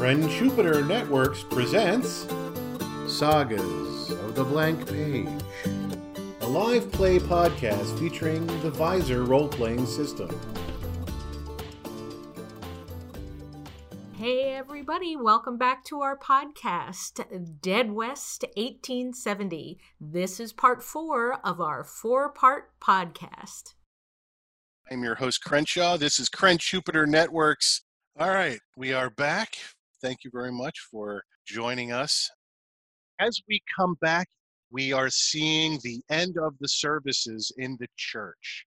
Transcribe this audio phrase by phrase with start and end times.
[0.00, 2.26] Kren Jupiter Networks presents
[3.06, 5.28] Sagas of the Blank Page,
[6.40, 10.30] a live play podcast featuring the Visor role playing system.
[14.16, 19.78] Hey, everybody, welcome back to our podcast, Dead West 1870.
[20.00, 23.74] This is part four of our four part podcast.
[24.90, 25.98] I'm your host, Crenshaw.
[25.98, 27.82] This is Kren Jupiter Networks.
[28.18, 29.58] All right, we are back.
[30.02, 32.30] Thank you very much for joining us.
[33.18, 34.28] As we come back,
[34.70, 38.64] we are seeing the end of the services in the church.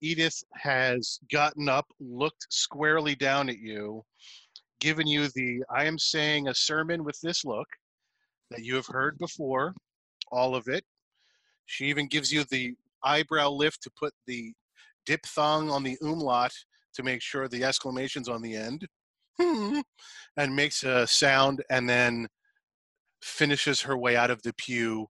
[0.00, 4.02] Edith has gotten up, looked squarely down at you,
[4.80, 7.66] given you the I am saying a sermon with this look
[8.52, 9.74] that you have heard before,
[10.30, 10.84] all of it.
[11.64, 14.52] She even gives you the eyebrow lift to put the
[15.04, 16.52] diphthong on the umlaut
[16.94, 18.86] to make sure the exclamation's on the end,
[19.38, 22.28] and makes a sound and then
[23.22, 25.06] finishes her way out of the pew,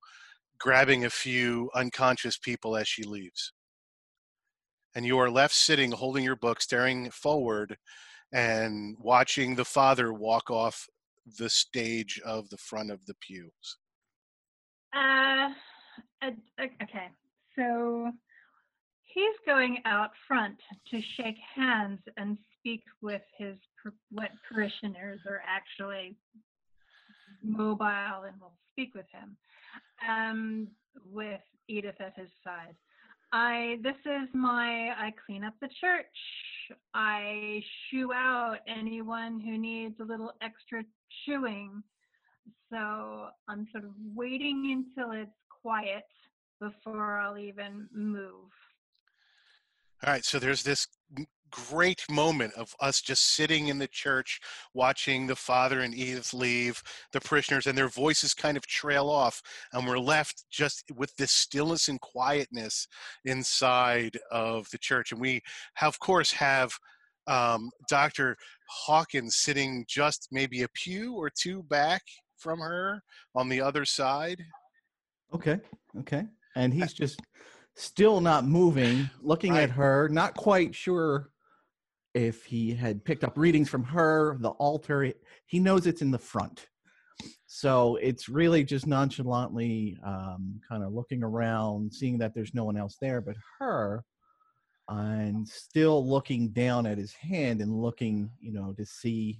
[0.59, 3.53] grabbing a few unconscious people as she leaves.
[4.95, 7.77] And you are left sitting, holding your book, staring forward,
[8.33, 10.86] and watching the father walk off
[11.39, 13.77] the stage of the front of the pews.
[14.95, 15.51] Uh,
[16.23, 16.31] uh,
[16.83, 17.08] okay.
[17.56, 18.11] So
[19.03, 20.56] he's going out front
[20.91, 23.56] to shake hands and speak with his
[24.11, 26.17] what parishioners are actually
[27.45, 29.36] mobile and will speak with him
[30.08, 30.67] um,
[31.12, 32.75] with edith at his side.
[33.33, 36.06] I this is my i clean up the church.
[36.95, 40.83] I shoo out anyone who needs a little extra
[41.25, 41.83] chewing
[42.70, 45.30] so i'm sort of waiting until it's
[45.62, 46.05] quiet
[46.61, 48.51] before i'll even move.
[50.05, 50.86] All right, so there's this
[51.69, 54.41] great moment of us just sitting in the church
[54.75, 56.83] watching the father and Edith leave
[57.13, 59.41] the parishioners and their voices kind of trail off
[59.73, 62.86] and we're left just with this stillness and quietness
[63.25, 65.41] inside of the church and we
[65.75, 66.73] have, of course have
[67.27, 68.36] um, Dr.
[68.69, 72.03] Hawkins sitting just maybe a pew or two back
[72.39, 73.03] from her
[73.35, 74.41] on the other side.
[75.35, 75.59] Okay,
[75.98, 76.25] okay.
[76.55, 77.20] And he's just
[77.75, 79.64] still not moving, looking right.
[79.64, 81.30] at her, not quite sure
[82.17, 85.13] if he had picked up readings from her, the altar.
[85.45, 86.67] He knows it's in the front.
[87.47, 92.77] So it's really just nonchalantly um, kind of looking around, seeing that there's no one
[92.79, 94.03] else there but her,
[94.89, 99.39] and still looking down at his hand and looking, you know, to see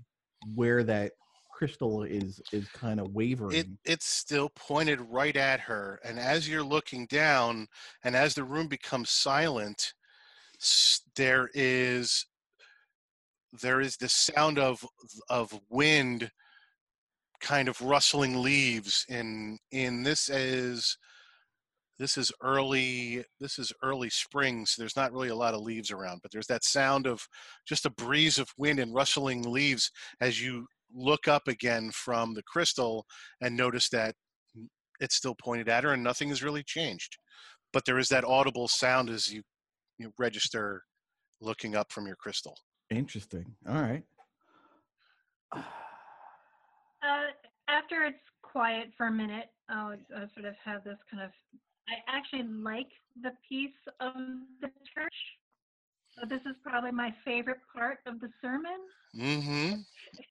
[0.55, 1.13] where that
[1.51, 3.57] crystal is is kind of wavering.
[3.57, 7.69] It, it's still pointed right at her, and as you're looking down,
[8.05, 9.95] and as the room becomes silent,
[11.17, 12.27] there is
[13.61, 14.85] there is the sound of
[15.29, 16.31] of wind
[17.41, 20.97] kind of rustling leaves in in this is
[21.99, 25.91] this is early this is early spring so there's not really a lot of leaves
[25.91, 27.21] around but there's that sound of
[27.67, 29.91] just a breeze of wind and rustling leaves
[30.21, 33.05] as you look up again from the crystal
[33.41, 34.15] and notice that
[35.01, 37.19] it's still pointed at her and nothing has really changed.
[37.73, 39.43] But there is that audible sound as you,
[39.99, 40.83] you register
[41.41, 42.57] looking up from your crystal.
[42.91, 43.47] Interesting.
[43.69, 44.03] All right.
[45.53, 47.31] Uh,
[47.69, 51.31] after it's quiet for a minute, I'll, I'll sort of have this kind of.
[51.89, 52.89] I actually like
[53.23, 53.71] the peace
[54.01, 54.13] of
[54.61, 55.15] the church
[56.19, 58.79] so this is probably my favorite part of the sermon.
[59.15, 59.75] Mm-hmm.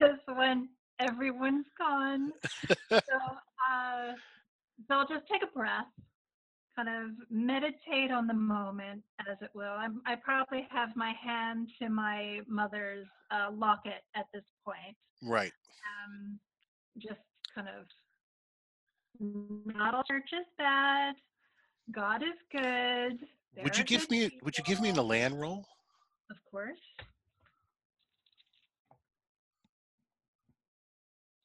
[0.00, 0.68] Is when
[0.98, 2.32] everyone's gone.
[2.90, 2.96] so,
[3.70, 4.12] uh,
[4.88, 5.86] so I'll just take a breath,
[6.76, 9.72] kind of meditate on the moment, as it will.
[9.72, 14.96] I'm, i probably have my hand to my mother's uh, locket at this point.
[15.22, 15.52] Right.
[16.04, 16.38] Um,
[16.98, 17.20] just
[17.54, 17.86] kind of,
[19.64, 21.14] not all church is bad.
[21.92, 23.18] God is good.
[23.62, 24.28] would you give me?
[24.28, 24.44] People.
[24.44, 25.64] Would you give me the Elan roll?
[26.30, 26.78] Of course.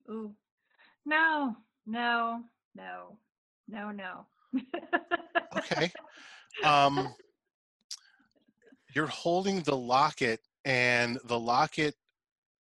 [0.09, 0.33] Ooh.
[1.06, 2.41] No, no,
[2.75, 3.17] no,
[3.69, 4.25] no, no.
[5.57, 5.92] okay.
[6.63, 7.13] Um,
[8.94, 11.95] you're holding the locket, and the locket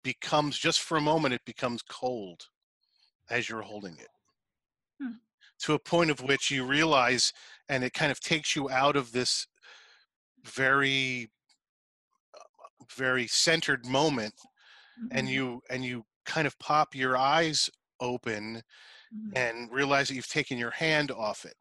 [0.03, 2.41] becomes, just for a moment, it becomes cold
[3.29, 4.07] as you're holding it.
[5.01, 5.13] Hmm.
[5.63, 7.33] To a point of which you realize,
[7.67, 9.47] and it kind of takes you out of this
[10.45, 11.29] very
[12.95, 14.33] very centered moment
[14.99, 15.17] mm-hmm.
[15.17, 17.69] and you and you kind of pop your eyes
[17.99, 18.61] open
[19.13, 19.29] mm-hmm.
[19.35, 21.55] and realize that you've taken your hand off it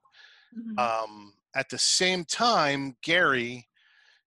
[0.56, 0.79] mm-hmm.
[0.79, 3.67] um, at the same time gary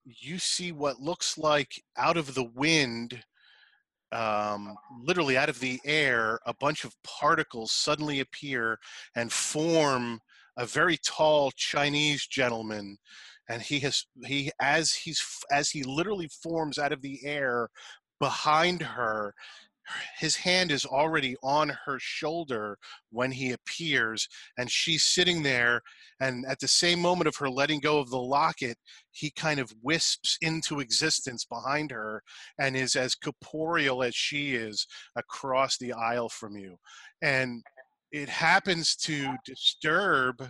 [0.04, 3.24] you see what looks like out of the wind
[4.12, 8.78] um, literally out of the air, a bunch of particles suddenly appear
[9.16, 10.20] and form
[10.58, 12.98] a very tall Chinese gentleman.
[13.50, 17.70] And he has he as he's as he literally forms out of the air
[18.20, 19.34] behind her,
[20.18, 22.78] his hand is already on her shoulder
[23.12, 24.28] when he appears
[24.58, 25.82] and she's sitting there
[26.20, 28.78] and at the same moment of her letting go of the locket
[29.12, 32.24] he kind of wisps into existence behind her
[32.60, 36.78] and is as corporeal as she is across the aisle from you.
[37.22, 37.64] And
[38.12, 40.44] it happens to disturb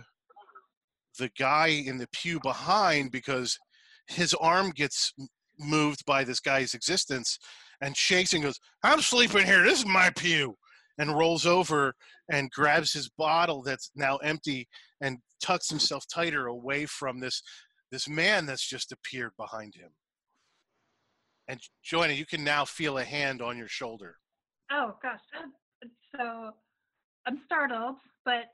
[1.18, 3.58] the guy in the pew behind because
[4.06, 5.12] his arm gets
[5.58, 7.38] moved by this guy's existence
[7.82, 9.62] and shakes and goes, I'm sleeping here.
[9.62, 10.56] This is my pew.
[10.98, 11.94] And rolls over
[12.30, 14.68] and grabs his bottle that's now empty
[15.00, 17.42] and tucks himself tighter away from this
[17.90, 19.90] this man that's just appeared behind him.
[21.48, 24.16] And Joanna, you can now feel a hand on your shoulder.
[24.70, 25.20] Oh gosh.
[26.16, 26.50] So
[27.26, 28.44] I'm startled, but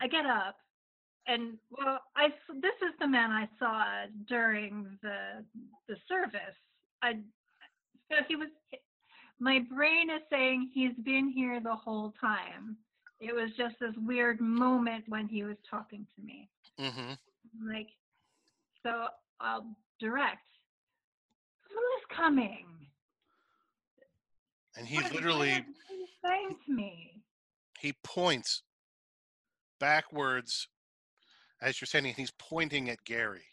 [0.00, 0.56] I get up
[1.26, 2.28] and well, I
[2.60, 3.84] this is the man I saw
[4.28, 5.44] during the
[5.88, 6.56] the service.
[7.02, 7.14] I
[8.10, 8.48] so he was
[9.38, 12.76] my brain is saying he's been here the whole time.
[13.20, 16.48] It was just this weird moment when he was talking to me.
[16.80, 17.12] Mm-hmm.
[17.70, 17.88] Like,
[18.82, 19.06] so
[19.40, 19.66] I'll
[20.00, 20.40] direct.
[21.68, 22.66] Who is coming?
[24.76, 25.64] And he What- literally
[26.24, 27.22] saying to me?
[27.78, 28.62] he points
[29.80, 30.68] backwards
[31.60, 33.44] as you're saying he's pointing at Gary.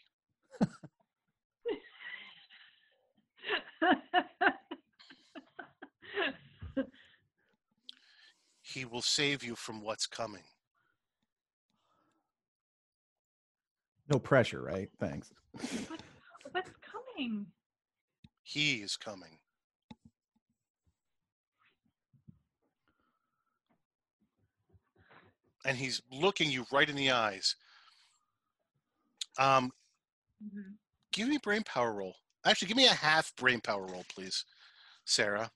[8.60, 10.42] He will save you from what's coming.
[14.08, 14.90] No pressure, right?
[14.98, 15.30] Thanks.
[16.50, 16.70] What's
[17.16, 17.46] coming?
[18.42, 19.38] He is coming.
[25.64, 27.56] And he's looking you right in the eyes.
[29.38, 29.72] Um,
[30.42, 30.78] Mhm.
[31.12, 32.16] give me brain power roll.
[32.46, 34.44] Actually, give me a half brain power roll, please,
[35.04, 35.50] Sarah.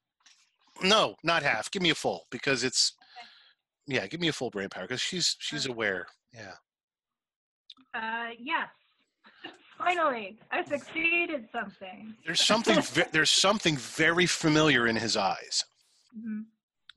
[0.82, 1.70] No, not half.
[1.70, 2.93] Give me a full because it's
[3.87, 4.06] yeah.
[4.06, 6.06] Give me a full brain power because she's she's aware.
[6.32, 6.55] Yeah.
[7.94, 8.69] Uh, yes.
[9.79, 12.14] Finally, I succeeded something.
[12.25, 12.82] There's something
[13.12, 15.64] there's something very familiar in his eyes.
[16.17, 16.44] Mhm.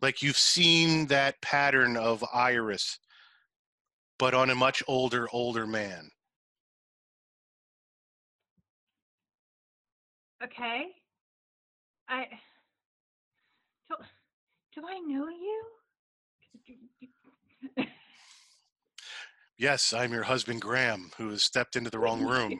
[0.01, 2.97] Like you've seen that pattern of iris,
[4.17, 6.11] but on a much older older man.
[10.43, 10.87] Okay.
[12.09, 12.25] I
[13.89, 13.95] do,
[14.75, 15.65] do I know you?
[19.57, 22.59] Yes, I'm your husband Graham, who has stepped into the wrong room.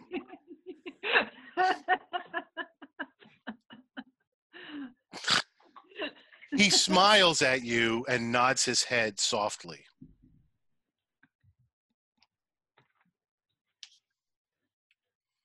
[6.56, 9.80] He smiles at you and nods his head softly.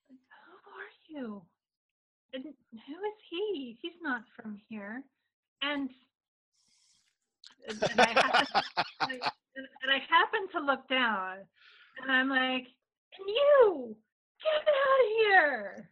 [0.08, 0.16] Who
[0.70, 1.42] are you?
[2.42, 3.78] Who is he?
[3.80, 5.02] He's not from here.
[5.62, 5.90] And
[7.68, 8.46] and and I happen,
[9.00, 11.38] and I happen to look down,
[12.02, 12.66] and I'm like,
[13.18, 13.96] "And you,
[14.42, 15.90] get out of here!"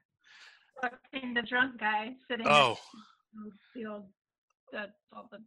[0.81, 2.79] Fucking the drunk guy sitting Oh,
[3.75, 4.06] the old,
[4.73, 5.38] the, all the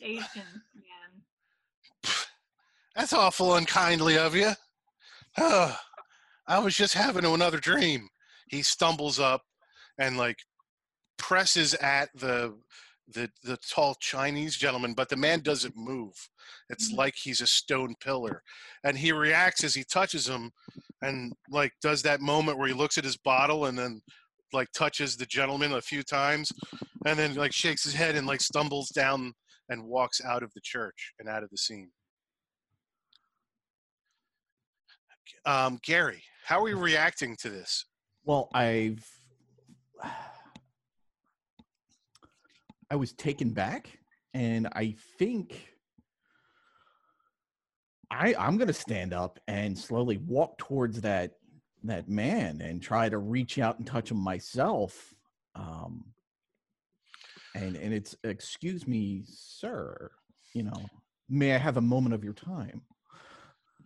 [0.00, 2.04] Asian man.
[2.94, 4.52] that's awful unkindly of you.
[5.38, 5.76] Oh,
[6.46, 8.08] I was just having another dream.
[8.48, 9.42] He stumbles up
[9.98, 10.38] and like
[11.16, 12.54] presses at the
[13.08, 16.14] the the tall Chinese gentleman, but the man doesn't move.
[16.70, 16.96] It's Mhm.
[16.96, 18.42] like he's a stone pillar,
[18.82, 20.52] and he reacts as he touches him,
[21.02, 24.00] and like does that moment where he looks at his bottle and then
[24.54, 26.50] like touches the gentleman a few times,
[27.04, 29.34] and then like shakes his head and like stumbles down
[29.68, 31.92] and walks out of the church and out of the scene.
[35.44, 37.84] Um, Gary, how are you reacting to this?
[38.24, 39.06] Well, I've
[42.90, 43.98] I was taken back,
[44.32, 45.68] and I think
[48.10, 51.32] I I'm gonna stand up and slowly walk towards that
[51.84, 55.14] that man and try to reach out and touch him myself.
[55.54, 56.04] Um,
[57.54, 60.10] and and it's excuse me, sir.
[60.52, 60.86] You know,
[61.28, 62.82] may I have a moment of your time?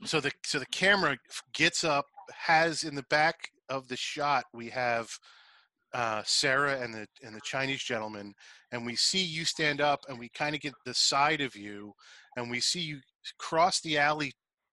[0.04, 1.16] so the so the camera
[1.52, 5.10] gets up has in the back of the shot we have
[5.94, 8.34] uh, Sarah and the and the Chinese gentleman
[8.72, 11.92] and we see you stand up and we kind of get the side of you
[12.36, 12.98] and we see you
[13.38, 14.32] cross the alley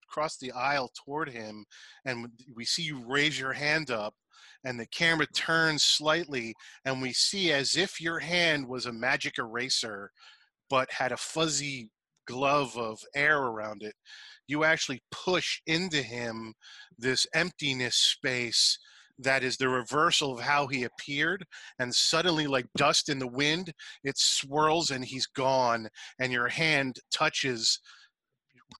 [0.10, 1.65] cross the aisle toward him
[2.05, 4.13] and we see you raise your hand up
[4.65, 6.53] and the camera turns slightly
[6.86, 10.12] and we see as if your hand was a magic eraser
[10.69, 11.89] but had a fuzzy
[12.25, 13.95] glove of air around it.
[14.48, 16.53] You actually push into him
[16.98, 18.77] this emptiness space
[19.19, 21.45] that is the reversal of how he appeared
[21.79, 23.72] and suddenly like dust in the wind
[24.03, 25.88] it swirls and he's gone
[26.19, 27.79] and your hand touches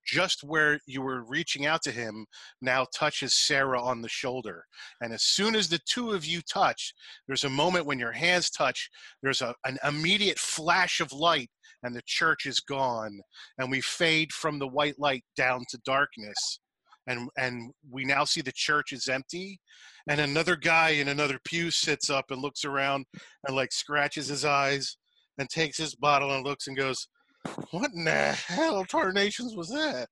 [0.06, 2.26] just where you were reaching out to him
[2.62, 4.66] now touches Sarah on the shoulder.
[5.02, 6.94] And as soon as the two of you touch,
[7.28, 8.90] there's a moment when your hands touch,
[9.22, 11.50] there's a, an immediate flash of light,
[11.84, 13.20] and the church is gone.
[13.58, 16.60] And we fade from the white light down to darkness.
[17.08, 19.60] And, and we now see the church is empty.
[20.08, 20.32] And mm-hmm.
[20.32, 23.06] another guy in another pew sits up and looks around
[23.48, 24.98] and like scratches his eyes
[25.38, 27.08] and takes his bottle and looks and goes,
[27.72, 30.08] what in the hell tarnations was that?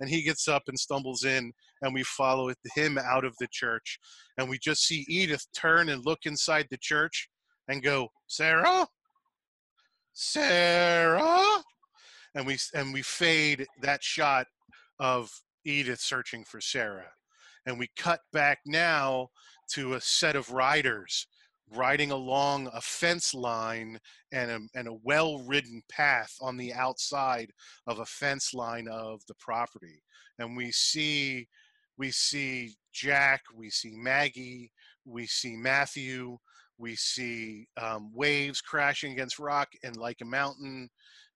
[0.00, 3.98] And he gets up and stumbles in, and we follow him out of the church.
[4.36, 7.28] And we just see Edith turn and look inside the church
[7.68, 8.88] and go, Sarah?
[10.12, 11.62] Sarah?
[12.34, 14.46] And we, and we fade that shot
[14.98, 15.30] of
[15.64, 17.10] Edith searching for Sarah.
[17.66, 19.28] And we cut back now
[19.72, 21.26] to a set of riders
[21.74, 23.98] riding along a fence line
[24.32, 27.50] and a, and a well-ridden path on the outside
[27.86, 30.02] of a fence line of the property
[30.38, 31.46] and we see
[31.98, 34.70] we see jack we see maggie
[35.04, 36.36] we see matthew
[36.78, 40.88] we see um, waves crashing against rock and like a mountain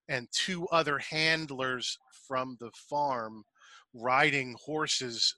[0.08, 3.44] and two other handlers from the farm
[3.94, 5.34] riding horses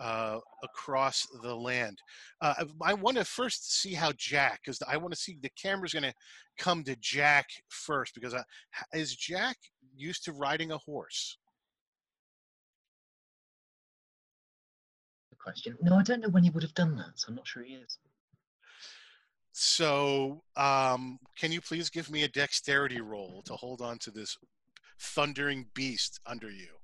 [0.00, 1.98] uh, across the land.
[2.40, 5.92] Uh, I want to first see how Jack, because I want to see the camera's
[5.92, 6.14] going to
[6.58, 8.42] come to Jack first, because I,
[8.94, 9.56] is Jack
[9.94, 11.36] used to riding a horse?
[15.30, 15.76] Good question.
[15.82, 17.74] No, I don't know when he would have done that, so I'm not sure he
[17.74, 17.98] is.
[19.52, 24.38] So, um, can you please give me a dexterity roll to hold on to this
[24.98, 26.79] thundering beast under you?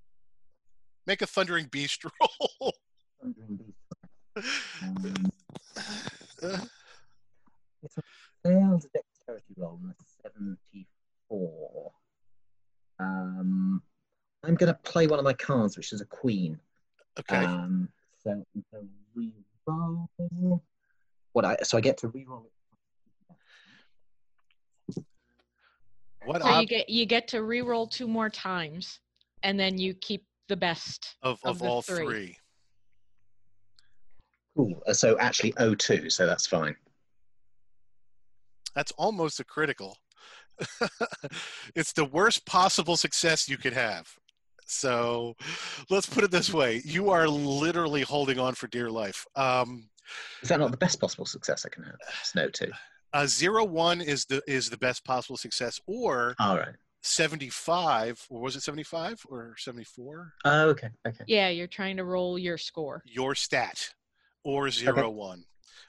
[1.06, 2.75] Make a thundering beast roll.
[3.20, 4.46] Thundering Beast.
[4.82, 5.30] Um,
[7.82, 8.02] it's a
[8.44, 11.92] failed dexterity roll on a 74.
[12.98, 13.82] Um,
[14.44, 16.58] I'm going to play one of my cards, which is a queen.
[17.18, 17.36] Okay.
[17.36, 17.88] Um,
[18.22, 20.62] so I'm to re-roll.
[21.32, 22.46] What I so I get to re-roll
[24.96, 25.04] it.
[26.25, 29.00] what So ob- you get you get to re-roll two more times,
[29.42, 31.16] and then you keep the best.
[31.22, 32.04] of, of of the all three.
[32.06, 32.36] three?
[34.56, 34.82] Cool.
[34.86, 36.74] Uh, so actually O2, so that's fine.
[38.74, 39.96] That's almost a critical.
[41.74, 44.08] it's the worst possible success you could have.
[44.66, 45.36] So
[45.90, 49.24] let's put it this way you are literally holding on for dear life.
[49.36, 49.88] Um,
[50.42, 51.96] Is that not the best possible success I can have?
[52.20, 52.70] It's no two.
[53.12, 56.74] uh, zero one is the is the best possible success, or All right.
[57.06, 60.32] 75, or was it 75 or 74?
[60.44, 60.88] Oh, okay.
[61.06, 61.25] Okay.
[61.26, 63.02] Yeah, you're trying to roll your score.
[63.06, 63.94] Your stat,
[64.44, 65.44] or zero one.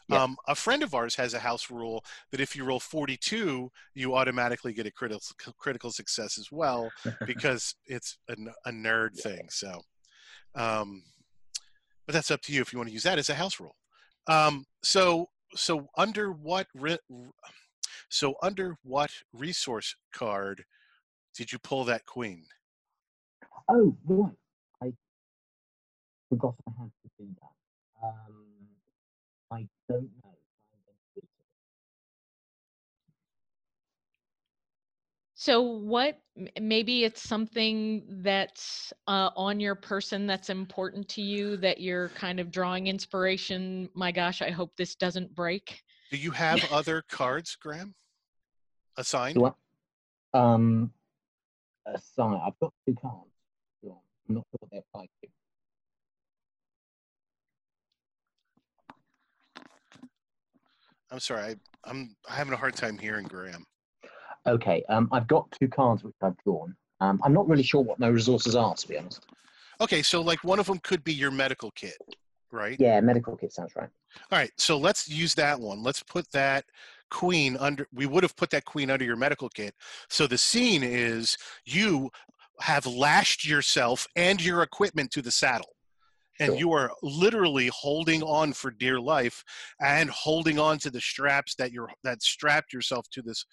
[0.09, 0.23] Yeah.
[0.23, 4.15] Um, a friend of ours has a house rule that if you roll 42, you
[4.15, 5.21] automatically get a critical
[5.57, 6.89] critical success as well
[7.25, 9.47] because it's a nerd thing.
[9.49, 9.81] So,
[10.55, 11.03] um,
[12.05, 13.75] but that's up to you if you want to use that as a house rule.
[14.27, 16.99] Um, so, so under what re-
[18.09, 20.63] so under what resource card
[21.37, 22.43] did you pull that queen?
[23.69, 24.33] Oh, right.
[24.81, 24.91] I
[26.29, 28.07] forgot I had to do that.
[28.07, 28.45] Um,
[29.51, 30.33] I don't know.
[30.33, 31.23] I'm going to do it.
[35.35, 36.19] So what?
[36.59, 42.39] Maybe it's something that's uh, on your person that's important to you that you're kind
[42.39, 43.89] of drawing inspiration.
[43.93, 45.83] My gosh, I hope this doesn't break.
[46.09, 47.93] Do you have other cards, Graham?
[48.97, 49.35] Assigned?
[49.35, 49.53] Do
[51.87, 53.31] Um, aside, I've got two cards.
[54.29, 55.29] I'm not sure what they apply to.
[61.09, 63.65] I'm sorry, I, I'm having a hard time hearing Graham.
[64.45, 64.83] Okay.
[64.89, 66.75] Um, I've got two cards which I've drawn.
[66.99, 69.25] Um, I'm not really sure what my resources are, to be honest.
[69.79, 71.97] Okay, so like one of them could be your medical kit,
[72.51, 72.75] right?
[72.79, 73.89] Yeah, medical kit sounds right.
[74.31, 75.83] All right, so let's use that one.
[75.83, 76.65] Let's put that
[77.09, 79.73] queen under, we would have put that queen under your medical kit.
[80.09, 82.09] So the scene is you
[82.59, 85.69] have lashed yourself and your equipment to the saddle.
[86.39, 86.57] And Sure.
[86.57, 89.43] you are literally holding on for dear life
[89.81, 93.43] and holding on to the straps that you're that strapped yourself to this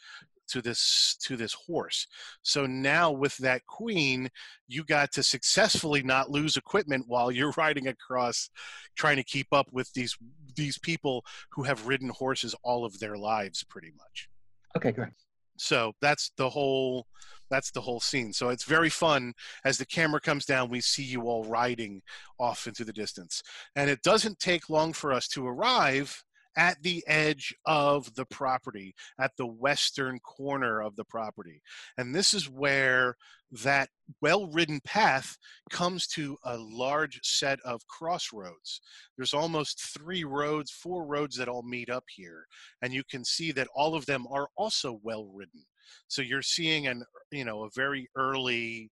[0.54, 2.06] to this to this horse.
[2.42, 4.28] So now with that queen,
[4.68, 8.49] you got to successfully not lose equipment while you're riding across,
[8.96, 10.16] trying to keep up with these
[10.54, 14.28] these people who have ridden horses all of their lives, pretty much.
[14.76, 15.12] Okay, great.
[15.56, 17.06] So that's the whole
[17.50, 18.32] that's the whole scene.
[18.32, 19.32] So it's very fun
[19.64, 22.00] as the camera comes down, we see you all riding
[22.38, 23.42] off into the distance.
[23.76, 26.25] And it doesn't take long for us to arrive
[26.56, 31.62] at the edge of the property, at the western corner of the property.
[31.99, 33.16] And this is where
[33.62, 33.88] that
[34.20, 35.37] well ridden path
[35.70, 38.80] comes to a large set of crossroads.
[39.16, 42.46] There's almost three roads, four roads that all meet up here.
[42.82, 45.64] And you can see that all of them are also well ridden.
[46.08, 48.90] So you're seeing an, you know, a very early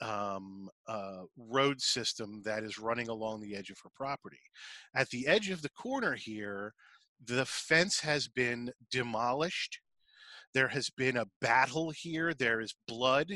[0.00, 4.40] um, uh, road system that is running along the edge of her property.
[4.94, 6.74] At the edge of the corner here,
[7.24, 9.80] the fence has been demolished.
[10.54, 12.32] There has been a battle here.
[12.32, 13.30] There is blood.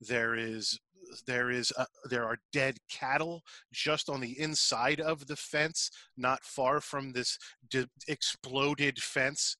[0.00, 0.78] There is
[1.26, 3.42] there is a, there are dead cattle
[3.72, 7.38] just on the inside of the fence, not far from this
[7.70, 9.56] de- exploded fence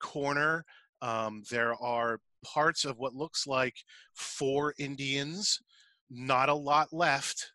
[0.00, 0.64] corner.
[1.02, 3.74] Um, there are parts of what looks like
[4.14, 5.60] four Indians.
[6.10, 7.52] Not a lot left,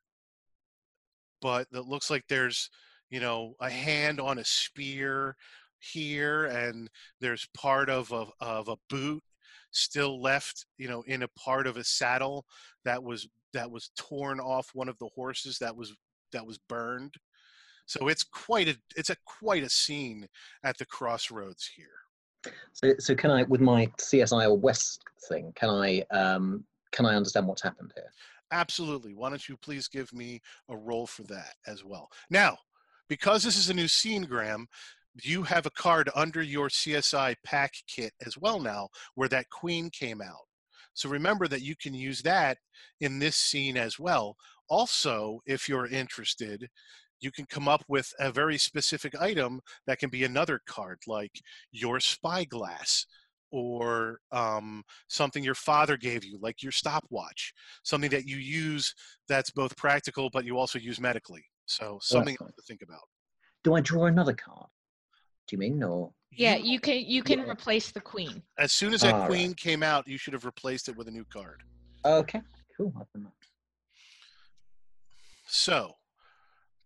[1.42, 2.70] but it looks like there's
[3.16, 5.38] you know a hand on a spear
[5.80, 6.90] here and
[7.22, 9.24] there's part of a, of a boot
[9.72, 12.46] still left you know in a part of a saddle
[12.84, 15.94] that was that was torn off one of the horses that was
[16.34, 17.14] that was burned.
[17.86, 20.28] So it's quite a it's a quite a scene
[20.64, 22.52] at the crossroads here.
[22.74, 27.16] So, so can I, with my CSI or West thing, can I, um, can I
[27.16, 28.12] understand what's happened here?
[28.52, 29.16] absolutely.
[29.16, 32.10] Why don't you please give me a roll for that as well.
[32.30, 32.58] Now
[33.10, 34.68] because this is a new scene graham
[35.24, 39.90] you have a card under your csi pack kit as well now where that queen
[39.90, 40.46] came out.
[40.94, 42.58] So remember that you can use that
[43.02, 44.36] in this scene as well.
[44.70, 46.68] Also if you're interested
[47.22, 51.32] you can come up with a very specific item that can be another card like
[51.72, 53.06] your spyglass
[53.52, 58.94] or um, something your father gave you like your stopwatch something that you use
[59.30, 63.01] that's both practical but you also use medically so something to think about
[63.64, 64.68] Do I draw another card?
[65.48, 67.50] Do you mean, or Yeah, you can you can Yeah.
[67.50, 68.44] replace the queen.
[68.58, 69.28] as soon as that All right.
[69.28, 71.62] queen came out you should have replaced it with a new card
[72.06, 72.42] okay,
[72.78, 72.94] cool.
[73.00, 73.34] I've done that.
[75.48, 75.94] so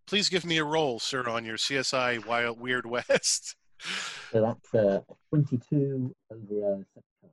[0.08, 3.56] please give me a roll sir on your csi wild weird west
[4.32, 7.32] So that's uh, 22 over uh, 75.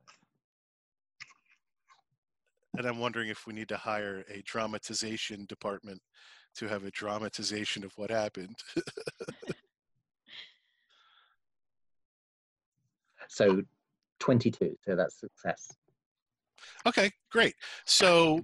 [2.77, 6.01] and i'm wondering if we need to hire a dramatization department
[6.57, 8.55] to have a dramatization of what happened
[13.27, 13.61] So
[14.19, 14.77] 22.
[14.83, 15.71] So that's success.
[16.85, 17.55] Okay, great.
[17.85, 18.41] So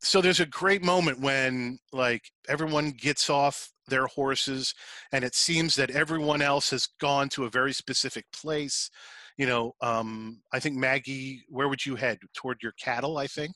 [0.00, 4.74] so there's a great moment when like everyone gets off their horses
[5.12, 8.90] and it seems that everyone else has gone to a very specific place.
[9.36, 12.18] You know, um I think Maggie, where would you head?
[12.34, 13.54] Toward your cattle, I think.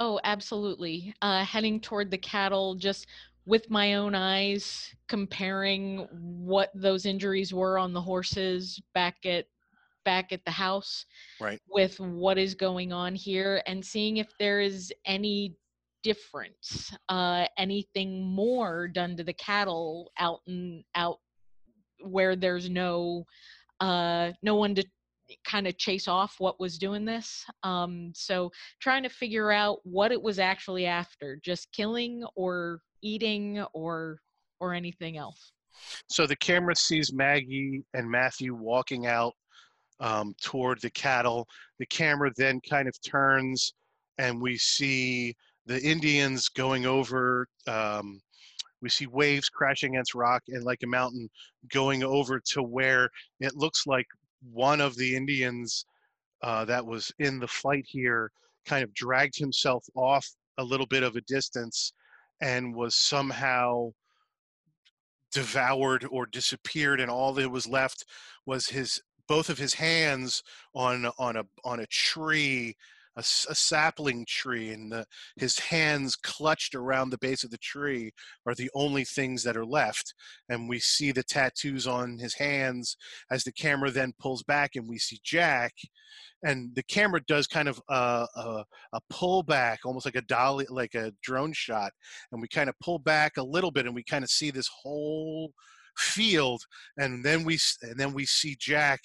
[0.00, 1.14] Oh, absolutely.
[1.22, 3.06] Uh, heading toward the cattle, just
[3.46, 9.46] with my own eyes, comparing what those injuries were on the horses back at
[10.04, 11.04] back at the house,
[11.40, 11.60] Right.
[11.68, 15.56] with what is going on here, and seeing if there is any
[16.02, 21.20] difference, uh, anything more done to the cattle out and out
[22.02, 23.26] where there's no
[23.80, 24.84] uh, no one to
[25.44, 27.44] kind of chase off what was doing this.
[27.62, 33.64] Um, so trying to figure out what it was actually after, just killing or eating
[33.72, 34.20] or
[34.60, 35.52] or anything else.
[36.08, 39.32] So the camera sees Maggie and Matthew walking out
[40.00, 41.46] um, toward the cattle.
[41.78, 43.74] The camera then kind of turns,
[44.18, 45.34] and we see
[45.66, 47.46] the Indians going over.
[47.66, 48.20] Um,
[48.82, 51.28] we see waves crashing against rock and like a mountain
[51.72, 54.06] going over to where it looks like
[54.42, 55.84] one of the Indians
[56.42, 58.30] uh, that was in the fight here
[58.64, 60.26] kind of dragged himself off
[60.58, 61.92] a little bit of a distance
[62.40, 63.90] and was somehow
[65.32, 68.04] devoured or disappeared and all that was left
[68.46, 70.42] was his both of his hands
[70.74, 72.74] on on a on a tree
[73.16, 75.04] a, a sapling tree and the,
[75.36, 78.12] his hands clutched around the base of the tree
[78.46, 80.14] are the only things that are left
[80.48, 82.96] and we see the tattoos on his hands
[83.30, 85.72] as the camera then pulls back and we see jack
[86.42, 90.94] and the camera does kind of a, a, a pullback almost like a dolly like
[90.94, 91.92] a drone shot
[92.32, 94.68] and we kind of pull back a little bit and we kind of see this
[94.82, 95.52] whole
[95.96, 96.62] field
[96.96, 99.00] and then we and then we see jack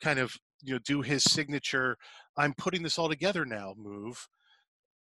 [0.00, 0.32] kind of
[0.62, 1.96] you know do his signature
[2.38, 4.28] i'm putting this all together now move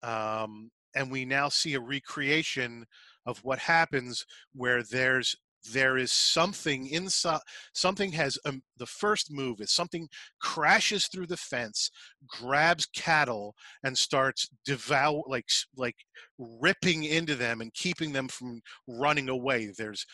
[0.04, 2.86] um, and we now see a recreation
[3.26, 5.36] of what happens where there's
[5.72, 7.40] there is something inside
[7.74, 10.08] something has um, the first move is something
[10.42, 11.92] crashes through the fence
[12.28, 15.46] grabs cattle and starts devour like
[15.78, 15.96] like
[16.40, 19.72] ripping into them and keeping them from running away.
[19.78, 20.06] There's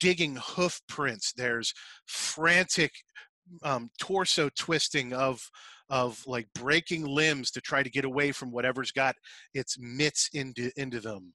[0.00, 1.72] digging hoof prints there's
[2.06, 2.90] frantic
[3.62, 5.40] um, torso twisting of
[5.90, 9.14] of like breaking limbs to try to get away from whatever's got
[9.52, 11.32] its mitts into into them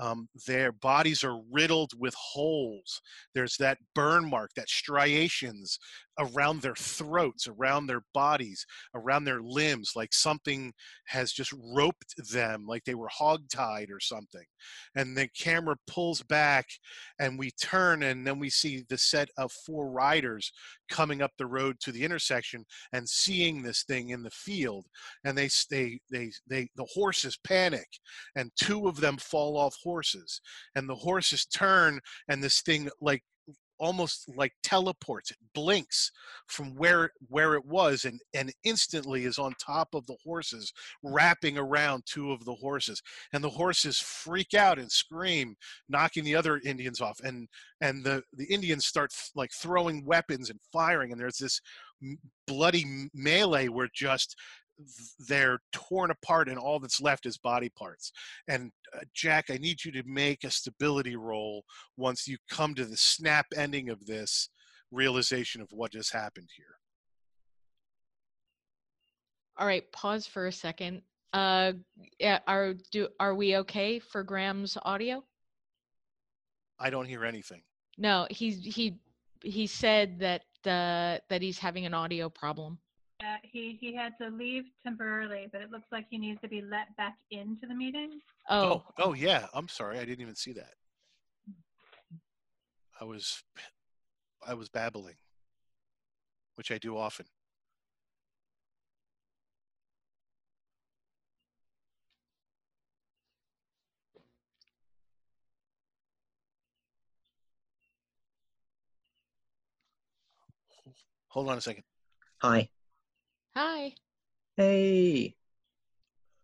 [0.00, 3.02] um, their bodies are riddled with holes.
[3.34, 5.78] There's that burn mark, that striations
[6.20, 10.72] around their throats, around their bodies, around their limbs, like something
[11.06, 14.44] has just roped them, like they were hogtied or something.
[14.94, 16.66] And the camera pulls back,
[17.18, 20.52] and we turn, and then we see the set of four riders
[20.90, 24.86] coming up the road to the intersection and seeing this thing in the field.
[25.24, 27.88] And they, they, they, they the horses panic,
[28.36, 30.40] and two of them fall off horses
[30.74, 33.22] and the horses turn and this thing like
[33.80, 36.12] almost like teleports it blinks
[36.46, 41.56] from where where it was and and instantly is on top of the horses wrapping
[41.56, 45.56] around two of the horses and the horses freak out and scream
[45.88, 47.48] knocking the other indians off and
[47.80, 51.60] and the the indians start like throwing weapons and firing and there's this
[52.46, 54.36] bloody melee where just
[55.28, 58.12] they're torn apart and all that's left is body parts.
[58.48, 61.64] And uh, jack i need you to make a stability roll
[61.96, 64.48] once you come to the snap ending of this
[64.90, 66.76] realization of what just happened here.
[69.56, 71.02] All right pause for a second.
[71.32, 71.72] Uh
[72.18, 75.22] yeah are do are we okay for graham's audio?
[76.78, 77.62] I don't hear anything.
[77.98, 78.98] No he's he
[79.42, 82.78] he said that uh that he's having an audio problem
[83.20, 86.62] uh, he he had to leave temporarily, but it looks like he needs to be
[86.62, 88.20] let back into the meeting.
[88.48, 89.46] Oh, oh, oh yeah.
[89.54, 90.74] I'm sorry, I didn't even see that.
[93.00, 93.42] I was,
[94.46, 95.14] I was babbling,
[96.56, 97.26] which I do often.
[111.28, 111.84] Hold on a second.
[112.38, 112.68] Hi.
[113.56, 113.94] Hi.
[114.56, 115.34] Hey.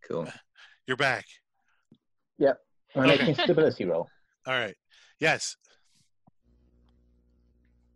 [0.09, 0.27] Cool.
[0.87, 1.25] You're back.
[2.39, 2.59] Yep.
[2.95, 3.19] I'm Okay.
[3.19, 4.09] making stability roll.
[4.47, 4.77] All right.
[5.19, 5.57] Yes.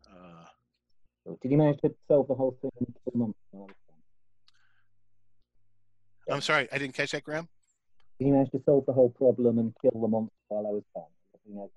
[0.09, 0.44] Uh,
[1.42, 3.38] Did you manage to solve the whole thing in two months?
[3.51, 3.77] while I was
[6.27, 6.35] gone?
[6.37, 7.49] I'm sorry, I didn't catch that, Graham.
[8.18, 10.85] Did you manage to solve the whole problem and kill the monster while I was
[10.94, 11.07] gone?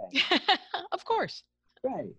[0.01, 0.21] Okay?
[0.91, 1.43] of course.
[1.83, 2.15] Great.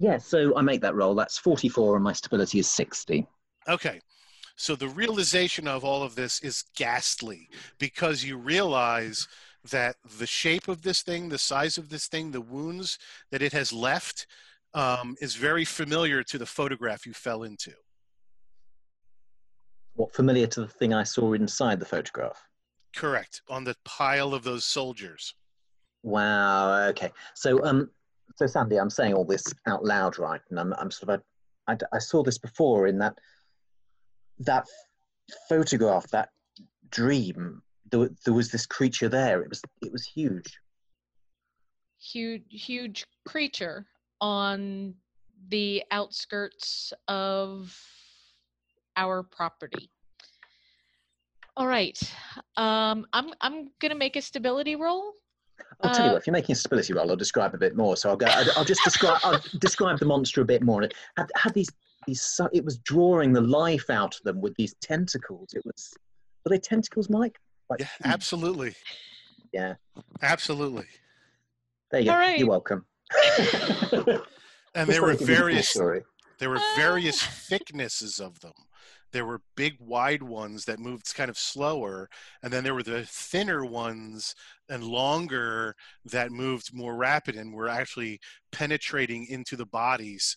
[0.00, 1.14] Yeah, so I make that roll.
[1.14, 3.26] That's 44 and my stability is 60.
[3.68, 4.00] Okay.
[4.56, 9.28] So the realization of all of this is ghastly because you realize
[9.70, 12.98] that the shape of this thing, the size of this thing, the wounds
[13.30, 14.26] that it has left
[14.72, 17.72] um, is very familiar to the photograph you fell into.
[19.94, 22.42] What familiar to the thing I saw inside the photograph?
[22.96, 23.42] Correct.
[23.50, 25.34] On the pile of those soldiers.
[26.02, 26.88] Wow.
[26.88, 27.12] Okay.
[27.34, 27.90] So, um,
[28.40, 30.40] so Sandy, I'm saying all this out loud, right?
[30.48, 31.22] And I'm, I'm sort of,
[31.68, 33.18] I, I saw this before in that
[34.38, 34.66] that
[35.46, 36.30] photograph, that
[36.90, 37.60] dream.
[37.90, 39.42] There, there was this creature there.
[39.42, 40.58] It was, it was huge.
[42.00, 43.84] Huge, huge creature
[44.22, 44.94] on
[45.48, 47.78] the outskirts of
[48.96, 49.90] our property.
[51.58, 52.00] All right.
[52.56, 55.12] Um, I'm I'm gonna make a stability roll.
[55.82, 56.20] I'll tell you Uh, what.
[56.22, 57.96] If you're making a stability roll, I'll describe a bit more.
[57.96, 58.26] So I'll go.
[58.26, 59.18] I'll, I'll just describe.
[59.24, 60.82] I'll describe the monster a bit more.
[60.82, 61.68] It had, had these
[62.06, 62.20] these.
[62.22, 65.52] su- It was drawing the life out of them with these tentacles.
[65.54, 65.94] It was.
[66.44, 67.38] Were they tentacles, Mike?
[67.68, 68.74] Like, Yeah, absolutely.
[69.52, 69.74] Yeah.
[70.22, 70.86] Absolutely.
[71.90, 72.12] There you go.
[72.12, 72.38] All right.
[72.38, 72.84] You're welcome.
[74.74, 76.04] And there were wanted to give you the full various.
[76.38, 78.52] There were various thicknesses of them.
[79.12, 82.08] There were big, wide ones that moved kind of slower,
[82.42, 84.34] and then there were the thinner ones
[84.68, 88.20] and longer that moved more rapid and were actually
[88.52, 90.36] penetrating into the bodies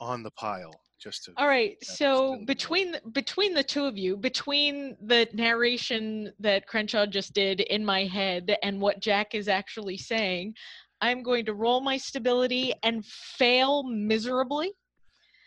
[0.00, 0.80] on the pile.
[1.00, 1.76] Just to All right.
[1.80, 7.60] So between the, between the two of you, between the narration that Crenshaw just did
[7.60, 10.54] in my head and what Jack is actually saying,
[11.00, 14.72] I'm going to roll my stability and fail miserably.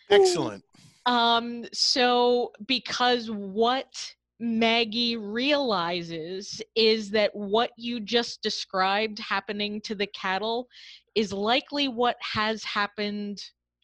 [0.10, 0.64] excellent.
[1.06, 10.08] Um, so because what Maggie realizes is that what you just described happening to the
[10.08, 10.68] cattle
[11.16, 13.42] is likely what has happened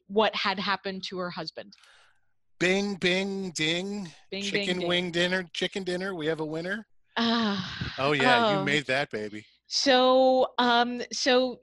[0.08, 1.74] what had happened to her husband.
[2.60, 4.10] Bing, bing, ding.
[4.32, 4.88] Bing, chicken bing, ding.
[4.88, 6.16] wing dinner, chicken dinner.
[6.16, 6.88] We have a winner.
[7.18, 8.64] Ah, Oh yeah, you oh.
[8.64, 9.46] made that baby.
[9.68, 11.60] So um so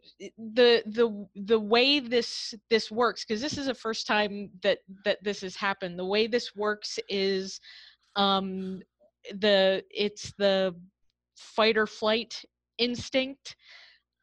[0.55, 5.23] the the the way this this works because this is the first time that that
[5.25, 7.61] this has happened the way this works is
[8.17, 8.83] um
[9.41, 10.75] the it's the
[11.35, 12.45] fight or flight
[12.77, 13.57] instinct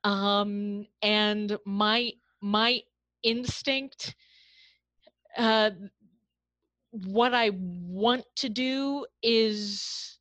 [0.04, 2.80] um and my my
[3.24, 4.16] instinct
[5.38, 5.72] uh
[6.92, 10.20] what i want to do is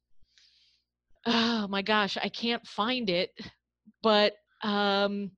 [1.33, 3.31] oh my gosh i can't find it
[4.03, 5.31] but um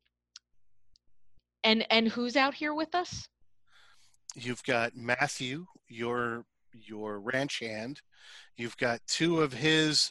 [1.64, 3.28] and and who's out here with us
[4.34, 8.00] You've got Matthew, your your ranch hand.
[8.56, 10.10] You've got two of his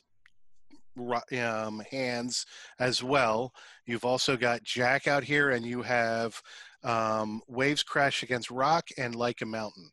[1.32, 2.46] um, hands
[2.80, 3.52] as well.
[3.88, 6.39] You've also got Jack out here, and you have
[6.84, 9.89] um, waves crash against rock and like a mountain.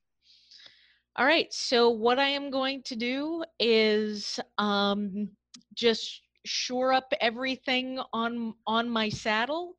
[1.16, 5.29] all right so what i am going to do is um
[5.78, 9.74] just shore up everything on on my saddle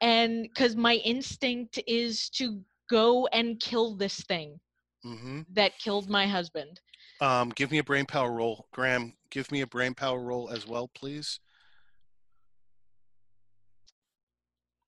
[0.00, 4.58] and because my instinct is to go and kill this thing
[5.02, 6.80] hmm that killed my husband
[7.20, 9.14] Um, give me a brain power roll, Graham.
[9.30, 11.40] Give me a brain power roll as well, please.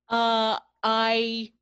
[0.09, 1.53] Uh, I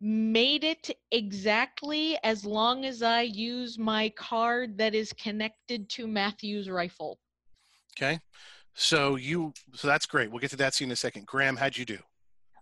[0.00, 6.68] made it exactly as long as I use my card that is connected to Matthew's
[6.68, 7.18] rifle.
[7.96, 8.20] Okay.
[8.74, 10.30] So you, so that's great.
[10.30, 11.26] We'll get to that scene in a second.
[11.26, 11.98] Graham, how'd you do?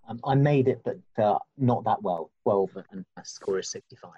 [0.08, 2.30] Um, I made it, but uh, not that well.
[2.44, 4.10] 12 and my score is 65.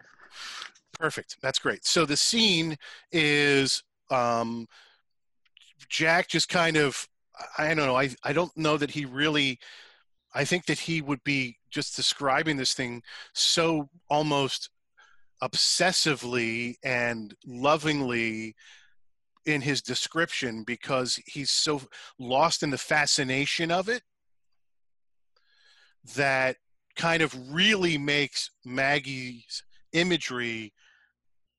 [0.99, 1.37] Perfect.
[1.41, 1.85] That's great.
[1.87, 2.77] So the scene
[3.13, 4.67] is um,
[5.89, 7.09] Jack just kind of,
[7.57, 9.59] I don't know, I, I don't know that he really,
[10.35, 13.03] I think that he would be just describing this thing
[13.33, 14.71] so almost
[15.43, 18.55] obsessively and lovingly
[19.47, 21.81] in his description because he's so
[22.19, 24.03] lost in the fascination of it
[26.17, 26.57] that
[26.97, 30.73] kind of really makes Maggie's imagery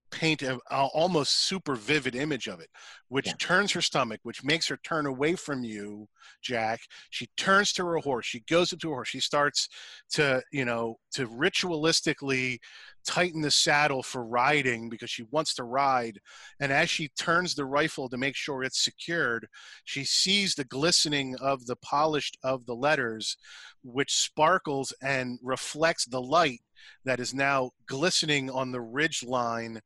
[0.10, 2.70] paint a, a almost super vivid image of it
[3.10, 3.34] which Yeah.
[3.40, 6.08] turns her stomach which makes her turn away from you
[6.42, 6.80] jack.
[7.10, 8.26] She turns to her horse.
[8.26, 9.10] She goes up to her horse.
[9.10, 9.68] She starts
[10.12, 12.60] to you know to ritualistically
[13.08, 16.20] tighten the saddle for riding because she wants to ride
[16.60, 19.48] and as she turns the rifle to make sure it's secured
[19.86, 23.38] she sees the glistening of the polished of the letters
[23.82, 26.60] which sparkles and reflects the light
[27.06, 29.80] that is now glistening on the ridge line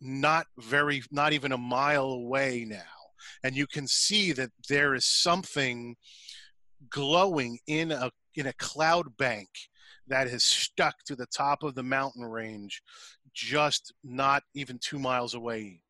[0.00, 2.82] not very not even a mile away now.
[3.42, 5.96] And you can see that there is something
[6.90, 9.48] glowing in a in a cloud bank
[10.08, 12.82] that has stuck to the top of the mountain range
[13.34, 15.80] just not even 2 miles away.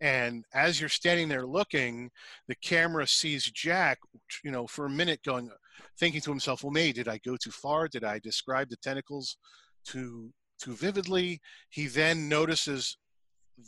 [0.00, 2.10] And as you're standing there looking
[2.48, 3.98] the camera sees Jack
[4.44, 5.50] you know for a minute going
[5.98, 7.88] thinking to himself well maybe did I go too far?
[7.88, 9.36] Did I describe the tentacles
[9.84, 11.40] too too vividly?
[11.70, 12.96] He then notices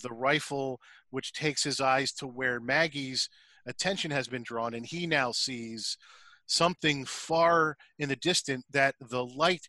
[0.02, 3.28] the rifle which takes his eyes to where Maggie's
[3.66, 5.96] attention has been drawn and he now sees
[6.46, 9.68] something far in the distance that the light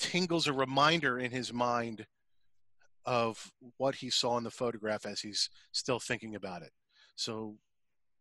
[0.00, 2.06] tingles a reminder in his mind
[3.06, 6.72] of what he saw in the photograph as he's still thinking about it
[7.16, 7.54] so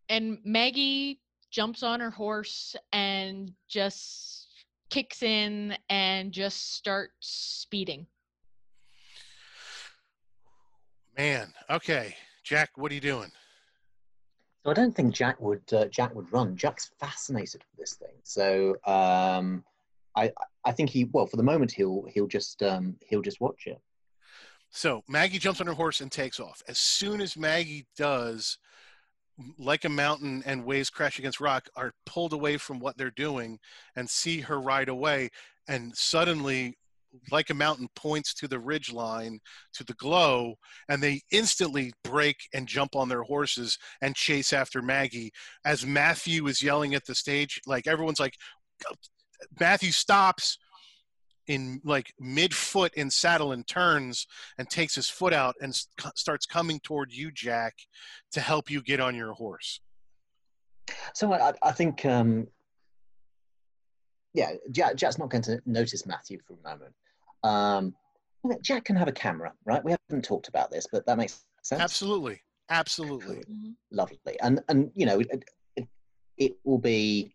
[0.09, 1.19] And Maggie
[1.51, 4.47] jumps on her horse and just
[4.89, 7.27] kicks in and just starts
[7.63, 8.05] speeding.
[11.17, 13.31] man okay jack what are you doing
[14.63, 16.55] So I don't think Jack would uh, Jack would run.
[16.57, 18.15] Jack's fascinated with this thing.
[18.23, 19.63] So um,
[20.15, 20.31] I
[20.65, 23.79] I think he well for the moment he'll he'll just um, he'll just watch it.
[24.71, 26.61] So Maggie jumps on her horse and takes off.
[26.67, 28.57] As soon as Maggie does,
[29.57, 33.57] like a mountain and waves crash against rock are pulled away from what they're doing
[33.95, 35.29] and see her ride away.
[35.67, 36.77] And suddenly,
[37.31, 39.39] like a mountain points to the ridge line,
[39.73, 40.55] to the glow,
[40.89, 45.31] and they instantly break and jump on their horses and chase after Maggie.
[45.65, 48.35] As Matthew is yelling at the stage, like everyone's like,
[49.59, 50.57] Matthew stops
[51.47, 55.73] in like mid foot in saddle and turns and takes his foot out and
[56.15, 57.73] starts coming toward you, Jack,
[58.33, 59.81] to help you get on your horse.
[61.13, 62.47] So I, I- I think, um,
[64.33, 66.93] yeah, Jack, Jack's not going to notice Matthew for a moment.
[67.43, 67.95] Um,
[68.61, 69.83] Jack can have a camera, right?
[69.83, 71.81] We haven't talked about this, but that makes sense.
[71.81, 73.41] Absolutely, absolutely.
[73.91, 75.43] Lovely, and and you know, it,
[75.75, 75.87] it,
[76.37, 77.33] it will be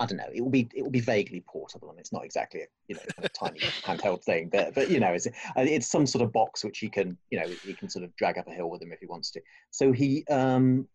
[0.00, 0.30] I don't know.
[0.32, 3.02] It will be it will be vaguely portable, and it's not exactly a you know
[3.16, 6.64] kind of tiny handheld thing, but but you know it's it's some sort of box
[6.64, 8.92] which he can you know he can sort of drag up a hill with him
[8.92, 9.40] if he wants to.
[9.70, 10.86] So he um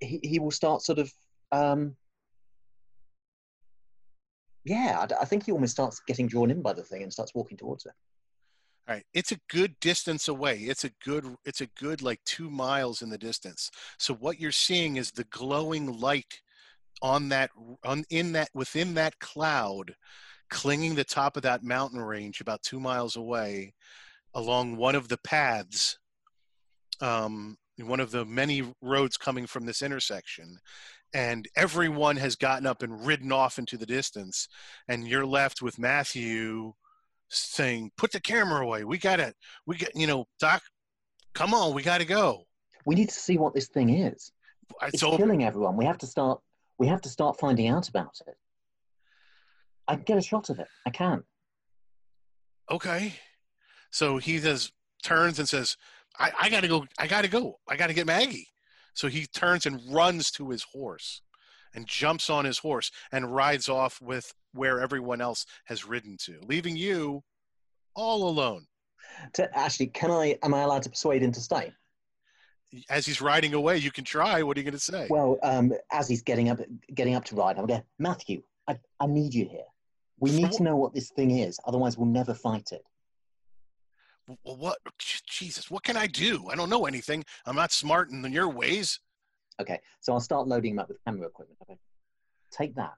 [0.00, 1.12] he he will start sort of
[1.52, 1.96] um
[4.64, 7.34] yeah I, I think he almost starts getting drawn in by the thing and starts
[7.34, 7.92] walking towards it.
[8.88, 10.60] All right, it's a good distance away.
[10.60, 13.70] It's a good it's a good like 2 miles in the distance.
[13.98, 16.40] So what you're seeing is the glowing light
[17.02, 17.50] on that
[17.84, 19.94] on in that within that cloud
[20.50, 23.74] clinging the top of that mountain range about 2 miles away
[24.34, 25.98] along one of the paths
[27.00, 30.58] um one of the many roads coming from this intersection
[31.14, 34.48] and everyone has gotten up and ridden off into the distance
[34.88, 36.72] and you're left with Matthew
[37.30, 38.84] saying, "Put the camera away.
[38.84, 39.34] We got it.
[39.66, 40.62] We got you know, Doc.
[41.34, 42.44] Come on, we got to go."
[42.84, 44.32] We need to see what this thing is.
[44.82, 45.16] It's, It's over.
[45.18, 45.76] killing everyone.
[45.76, 46.40] We have to start.
[46.78, 48.36] We have to start finding out about it.
[49.86, 50.68] I can get a shot of it.
[50.86, 51.24] I can.
[52.70, 53.14] Okay.
[53.90, 54.70] So he says,
[55.02, 55.76] turns and says,
[56.18, 56.86] "I, I got to go.
[56.98, 57.58] I got to go.
[57.68, 58.48] I got to get Maggie."
[58.94, 61.22] So he turns and runs to his horse,
[61.74, 66.40] and jumps on his horse and rides off with where everyone else has ridden to,
[66.46, 67.22] leaving you
[67.94, 68.66] all alone.
[69.34, 70.38] To, actually, can I?
[70.42, 71.72] Am I allowed to persuade him to stay?
[72.90, 74.42] As he's riding away, you can try.
[74.42, 75.06] What are you going to say?
[75.08, 76.60] Well, um, as he's getting up,
[76.94, 79.64] getting up to ride, I'm going, Matthew, I, I need you here.
[80.20, 82.82] We need to know what this thing is, otherwise we'll never fight it.
[84.44, 84.78] well, what?
[84.98, 86.48] Jesus, what can I do?
[86.50, 87.24] I don't know anything.
[87.46, 89.00] I'm not smart in your ways.
[89.60, 91.58] Okay, so I'll start loading him up with camera equipment.
[91.62, 91.78] Okay,
[92.50, 92.94] take that.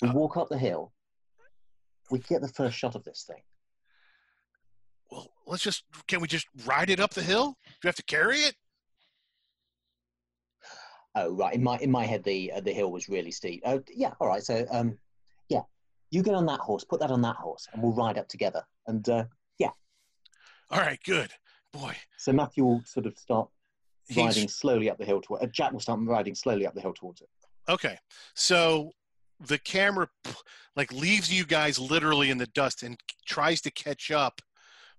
[0.00, 0.12] We Uh.
[0.14, 0.92] walk up the hill.
[2.10, 3.42] We get the first shot of this thing.
[5.10, 5.84] Well, let's just.
[6.06, 7.56] Can we just ride it up the hill?
[7.64, 8.54] Do we have to carry it?
[11.14, 11.54] Oh, right.
[11.54, 13.62] In my in my head, the uh, the hill was really steep.
[13.64, 14.12] Oh, yeah.
[14.20, 14.42] All right.
[14.42, 14.98] So, um,
[15.48, 15.62] yeah,
[16.10, 16.84] you get on that horse.
[16.84, 18.62] Put that on that horse, and we'll ride up together.
[18.86, 19.24] And uh,
[19.58, 19.70] yeah,
[20.70, 21.32] All right, good.
[21.72, 23.48] Boy, so Matthew will sort of start
[24.08, 25.42] he's riding slowly up the hill toward.
[25.42, 27.28] Uh, Jack will start riding slowly up the hill towards it.
[27.68, 27.98] okay.
[28.34, 28.92] So
[29.40, 30.08] the camera
[30.76, 34.40] like leaves you guys literally in the dust and tries to catch up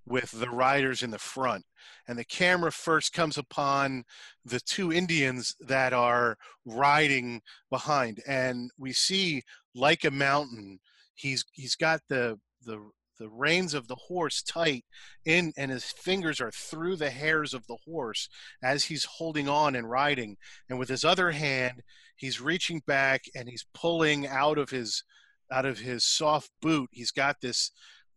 [0.05, 1.65] with the riders in the front.
[2.07, 4.03] And the camera first comes upon
[4.43, 8.21] the two Indians that are riding behind.
[8.27, 10.79] And we see like a mountain,
[11.15, 12.79] he's he's got the the
[13.17, 14.83] the reins of the horse tight
[15.25, 18.27] in and his fingers are through the hairs of the horse
[18.61, 20.35] as he's holding on and riding
[20.69, 21.81] and with his other hand
[22.17, 25.03] he's reaching back and he's pulling out of his
[25.51, 27.71] out of his soft boot he's got this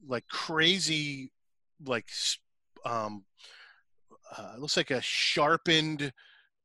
[0.06, 1.30] like crazy
[1.84, 2.08] like
[2.84, 3.24] um
[4.36, 6.12] uh, looks like a sharpened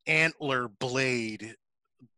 [0.06, 1.56] antler blade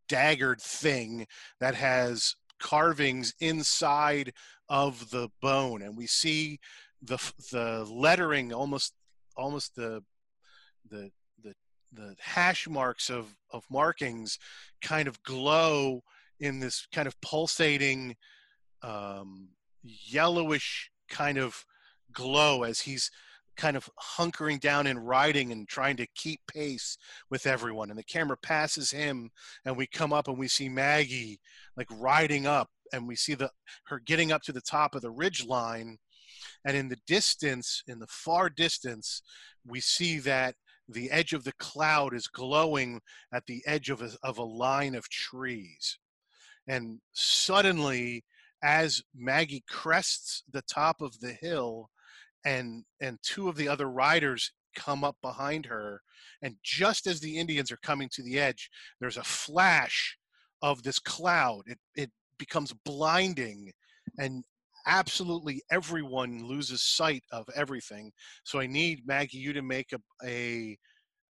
[0.08, 1.28] daggered thing
[1.60, 4.34] that has carvings inside
[4.70, 5.82] of the bone.
[5.82, 6.60] And we see
[7.02, 7.18] the
[7.52, 8.94] the lettering almost
[9.38, 10.04] almost the
[10.90, 11.12] the
[11.44, 11.54] the
[11.94, 14.40] the hash marks of of markings
[14.82, 16.02] kind of glow
[16.40, 18.16] in this kind of pulsating
[18.82, 19.50] um,
[19.84, 21.66] yellowish kind of
[22.16, 23.12] glow as he's
[23.56, 26.98] kind of hunkering down and riding and trying to keep pace
[27.30, 27.90] with everyone.
[27.90, 29.30] And the camera passes him
[29.66, 31.40] and we come up and we see maggie
[31.78, 33.50] like riding up and we see the
[33.86, 35.98] her getting up to the top of the ridge line.
[36.66, 39.22] And in the distance in the far distance
[39.66, 40.56] we see that
[40.88, 43.02] the edge of the cloud is glowing
[43.34, 45.98] at the edge of a, of a line of trees.
[46.68, 48.24] And suddenly
[48.64, 51.90] as maggie crests the top of the hill
[52.46, 56.02] and and two of the other riders come up behind her
[56.42, 60.18] and just as the indians are coming to the edge there's a flash
[60.62, 63.72] of this cloud it it becomes blinding
[64.20, 64.44] and
[64.88, 68.12] absolutely everyone loses sight of everything
[68.44, 70.78] so i need maggie you to make a a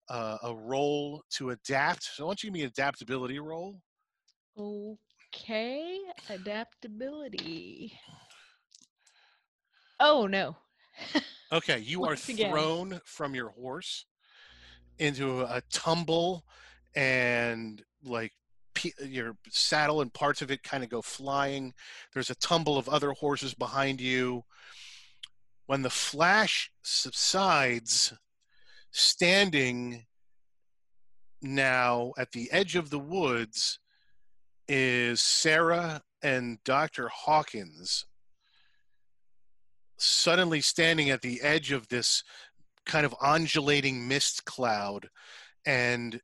[0.08, 3.80] uh, a roll to adapt so i want you give me an adaptability roll
[4.58, 6.00] Okay,
[6.30, 7.98] adaptability.
[10.00, 10.56] Oh no.
[11.52, 12.50] Okay, you are again.
[12.50, 14.06] thrown from your horse
[14.98, 16.44] into a tumble,
[16.94, 18.32] and like
[18.74, 21.72] pe- your saddle and parts of it kind of go flying.
[22.12, 24.42] There's a tumble of other horses behind you.
[25.66, 28.12] When the flash subsides,
[28.90, 30.06] standing
[31.42, 33.78] now at the edge of the woods
[34.68, 37.08] is Sarah and Dr.
[37.08, 38.06] Hawkins
[39.98, 42.22] suddenly standing at the edge of this
[42.84, 45.08] kind of undulating mist cloud
[45.66, 46.20] and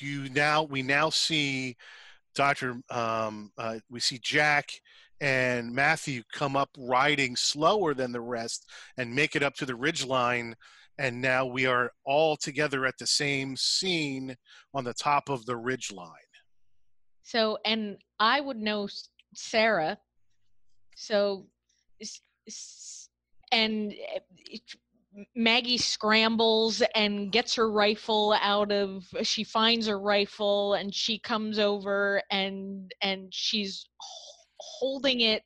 [0.00, 1.76] you now we now see
[2.34, 4.70] Doctor, um, uh, we see Jack
[5.20, 9.74] and Matthew come up riding slower than the rest and make it up to the
[9.74, 10.56] ridge line.
[10.98, 14.36] And now we are all together at the same scene
[14.74, 16.08] on the top of the ridge line.
[17.22, 18.88] So, and I would know
[19.34, 19.98] Sarah.
[20.96, 21.46] So,
[23.50, 24.76] and uh, it-
[25.36, 29.04] Maggie scrambles and gets her rifle out of.
[29.22, 33.84] She finds her rifle and she comes over and and she's
[34.58, 35.42] holding it,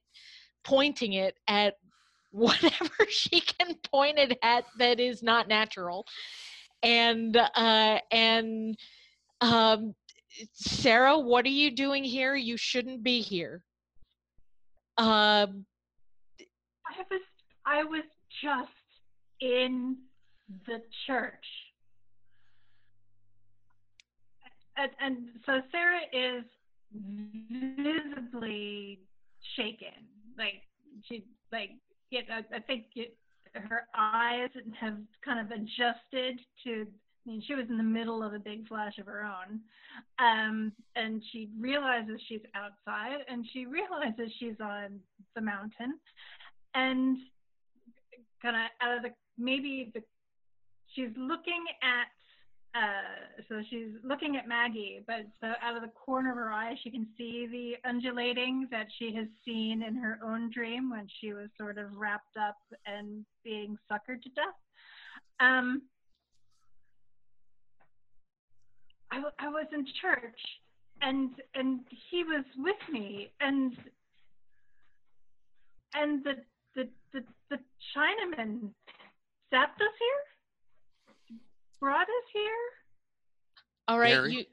[0.62, 1.74] pointing it at
[2.30, 6.06] whatever she can point it at that is not natural,
[6.82, 8.76] and uh, and
[9.40, 9.94] um,
[10.52, 12.34] Sarah, what are you doing here?
[12.34, 13.64] You shouldn't be here.
[14.98, 15.66] Um,
[16.86, 17.22] I was
[17.66, 18.04] I was
[18.42, 18.70] just
[19.40, 19.96] in
[20.66, 21.32] the church.
[24.76, 25.16] And, and
[25.46, 26.44] so Sarah is
[27.48, 29.00] visibly
[29.56, 30.06] shaken.
[30.38, 30.62] Like
[31.08, 31.70] she like
[32.12, 33.16] know, I think it,
[33.54, 36.86] her eyes have kind of adjusted to
[37.26, 39.60] I mean, she was in the middle of a big flash of her own.
[40.20, 45.00] Um, and she realizes she's outside and she realizes she's on
[45.34, 45.98] the mountain
[46.76, 47.16] and
[48.42, 50.02] kind of out of the maybe the
[50.94, 52.06] she's looking at
[52.78, 56.74] uh so she's looking at Maggie but so out of the corner of her eye
[56.84, 61.32] she can see the undulating that she has seen in her own dream when she
[61.32, 64.60] was sort of wrapped up and being suckered to death.
[65.40, 65.82] Um
[69.10, 70.40] I, w- I was in church
[71.00, 73.72] and and he was with me and
[75.94, 76.34] and the
[77.16, 77.62] the the, the
[77.96, 78.70] Chinaman
[79.52, 80.22] zapped us here
[81.80, 82.52] brought us here
[83.88, 84.32] all right, Gary?
[84.32, 84.44] you.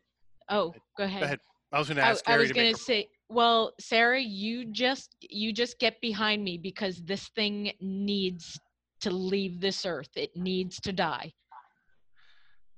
[0.49, 1.21] Oh, go ahead.
[1.21, 1.39] Go ahead.
[1.71, 5.15] I was going to ask I Gary was gonna make say, well, Sarah, you just
[5.21, 8.59] you just get behind me because this thing needs
[9.01, 10.09] to leave this earth.
[10.15, 11.33] It needs to die.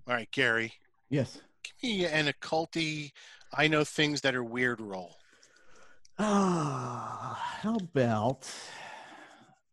[0.07, 0.71] All right, Gary,
[1.09, 1.41] Yes.
[1.81, 3.11] give me an occulty,
[3.53, 5.17] I know things that are weird roll.
[6.17, 8.49] Ah, how about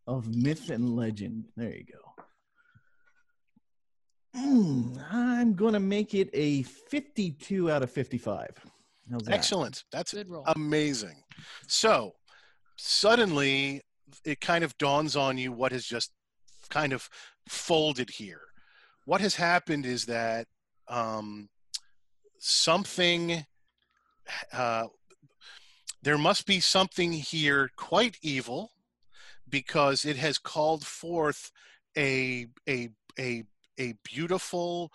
[0.07, 1.47] of myth and legend?
[1.57, 2.03] There you go.
[4.37, 8.49] Mm, I'm going to make it a 52 out of 55.
[9.11, 9.35] How's that?
[9.35, 9.85] Excellent.
[9.93, 10.45] That's Good roll.
[10.47, 11.23] amazing.
[11.67, 12.15] So
[12.77, 13.83] suddenly
[14.25, 16.13] it kind of dawns on you what has just
[16.71, 17.09] kind of
[17.49, 18.41] folded here.
[19.05, 20.47] What has happened is that
[20.89, 21.49] um,
[22.39, 23.45] something,
[24.53, 24.87] uh,
[26.03, 28.72] there must be something here quite evil
[29.53, 31.53] because it has called forth
[31.97, 32.89] a, a,
[33.21, 33.45] a,
[33.79, 34.91] a beautiful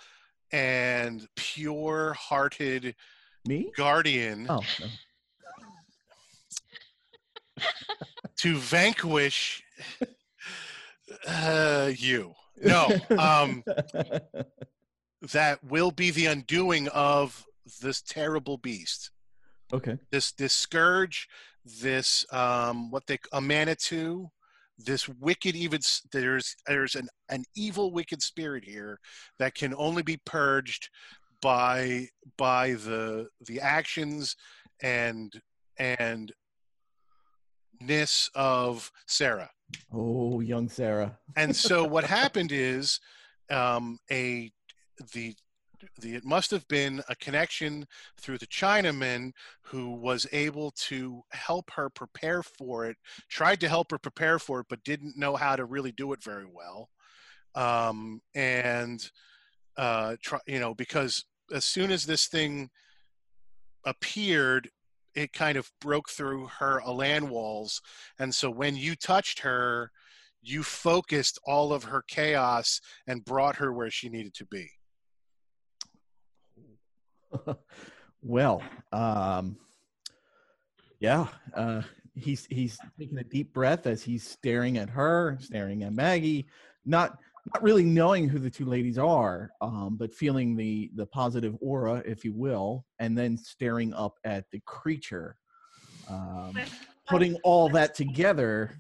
[0.51, 2.95] and pure hearted
[3.47, 3.72] Me?
[3.78, 4.88] guardian Oh, no.
[8.38, 9.64] to vanquish
[11.28, 12.34] uh, you.
[12.64, 13.64] No, um,
[15.34, 17.45] that will be the undoing of
[17.82, 19.12] this terrible beast.
[19.72, 19.97] okay.
[20.12, 21.28] This this scourge,
[21.64, 24.30] this um, what they a manitou,
[24.78, 25.80] this wicked even
[26.11, 28.99] there's there's an an evil wicked spirit here
[29.39, 30.89] that can only be purged
[31.41, 32.07] by
[32.38, 34.36] by the the actions
[34.82, 35.41] and
[35.78, 36.32] and
[37.80, 39.49] ness of Sarah.
[39.93, 41.17] Oh, young Sarah.
[41.36, 42.99] and so what happened is
[43.49, 44.51] um, a
[45.13, 45.36] the
[45.99, 47.86] the it must have been a connection
[48.19, 52.97] through the Chinaman who was able to help her prepare for it.
[53.30, 56.23] Tried to help her prepare for it, but didn't know how to really do it
[56.23, 56.89] very well.
[57.55, 59.09] Um, and
[59.78, 62.69] uh, try, you know, because as soon as this thing
[63.86, 64.69] appeared,
[65.15, 67.82] it kind of broke through her Elan walls,
[68.19, 69.91] and so when you touched her,
[70.41, 74.76] you focused all of her chaos and brought her where she needed to be.
[78.21, 78.61] Well,
[78.91, 79.57] um,
[80.99, 81.82] yeah, uh,
[82.15, 86.47] he's he's taking a deep breath as he's staring at her, staring at Maggie,
[86.86, 87.17] not
[87.53, 92.01] not really knowing who the two ladies are, um, but feeling the the positive aura,
[92.05, 95.36] if you will, and then staring up at the creature.
[96.09, 96.57] Um,
[97.07, 98.78] putting all that together,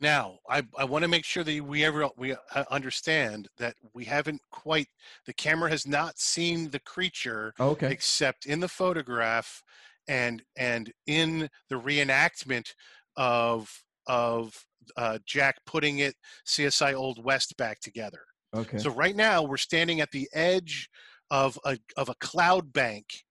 [0.00, 4.04] Now, I, I want to make sure that we ever we uh, understand that we
[4.04, 4.88] haven't quite
[5.24, 9.62] the camera has not seen the creature okay, except in the photograph
[10.06, 12.74] and and in the reenactment
[13.16, 14.66] of of
[14.96, 16.14] uh, Jack putting it
[16.46, 18.20] CSI Old West back together.
[18.54, 20.90] okay, So right now we're standing at the edge
[21.30, 23.24] of a of a cloud bank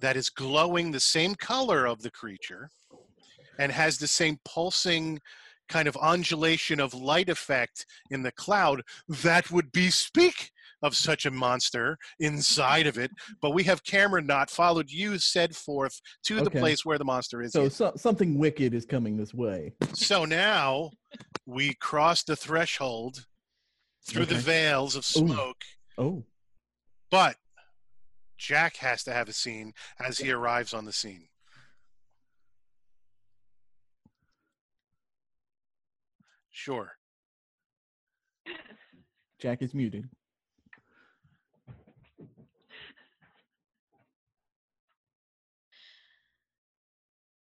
[0.00, 2.70] that is glowing the same color of the creature
[3.58, 5.18] and has the same pulsing
[5.68, 10.50] kind of undulation of light effect in the cloud that would bespeak
[10.82, 13.10] of such a monster inside of it.
[13.40, 17.42] But we have Cameron not followed you, said forth to the place where the monster
[17.42, 17.52] is.
[17.52, 19.72] So, so something wicked is coming this way.
[19.92, 20.90] So now
[21.46, 23.26] we cross the threshold
[24.06, 25.28] through the veils of Ooh.
[25.28, 25.62] smoke,
[25.98, 26.24] Oh,
[27.10, 27.36] but
[28.38, 31.28] Jack has to have a scene as he arrives on the scene.
[36.58, 36.90] Sure.
[39.38, 40.08] Jack is muted.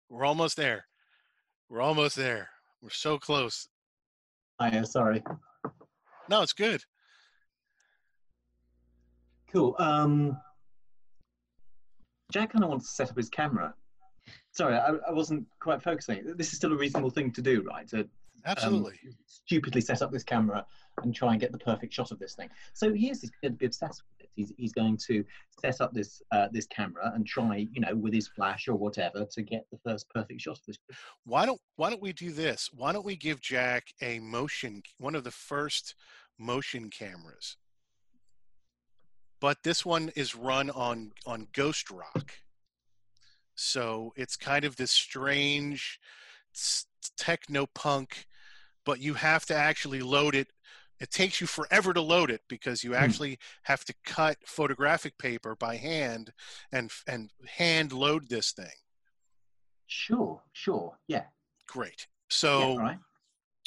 [0.08, 0.86] We're almost there.
[1.68, 2.48] We're almost there.
[2.82, 3.68] We're so close.
[4.58, 5.22] I am sorry.
[6.28, 6.82] No, it's good.
[9.52, 9.76] Cool.
[9.78, 10.36] Um,
[12.32, 13.74] Jack kind of wants to set up his camera.
[14.50, 16.34] Sorry, I, I wasn't quite focusing.
[16.36, 17.86] This is still a reasonable thing to do, right?
[17.90, 18.08] To
[18.46, 18.98] um, Absolutely.
[19.26, 20.66] stupidly set up this camera
[21.02, 22.48] and try and get the perfect shot of this thing.
[22.72, 24.30] So he is going to be obsessed with it.
[24.36, 25.24] He's, he's going to
[25.60, 29.26] set up this uh, this camera and try, you know, with his flash or whatever,
[29.32, 30.78] to get the first perfect shot of this.
[31.24, 32.70] why don't why don't we do this?
[32.74, 35.94] Why don't we give Jack a motion one of the first
[36.38, 37.56] motion cameras?
[39.40, 42.32] But this one is run on on Ghost Rock.
[43.54, 46.00] So it's kind of this strange
[47.16, 48.26] techno punk,
[48.84, 50.48] but you have to actually load it.
[51.00, 52.96] It takes you forever to load it because you hmm.
[52.96, 56.32] actually have to cut photographic paper by hand
[56.72, 58.66] and and hand load this thing.
[59.86, 61.24] Sure, sure, yeah.
[61.68, 62.06] Great.
[62.08, 62.98] yeah So all right.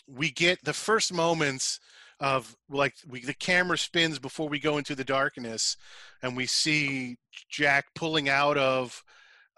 [0.07, 1.80] we get the first moments
[2.20, 5.78] of like we the camera spins before we go into the darkness
[6.24, 7.15] and we see
[7.49, 9.03] jack pulling out of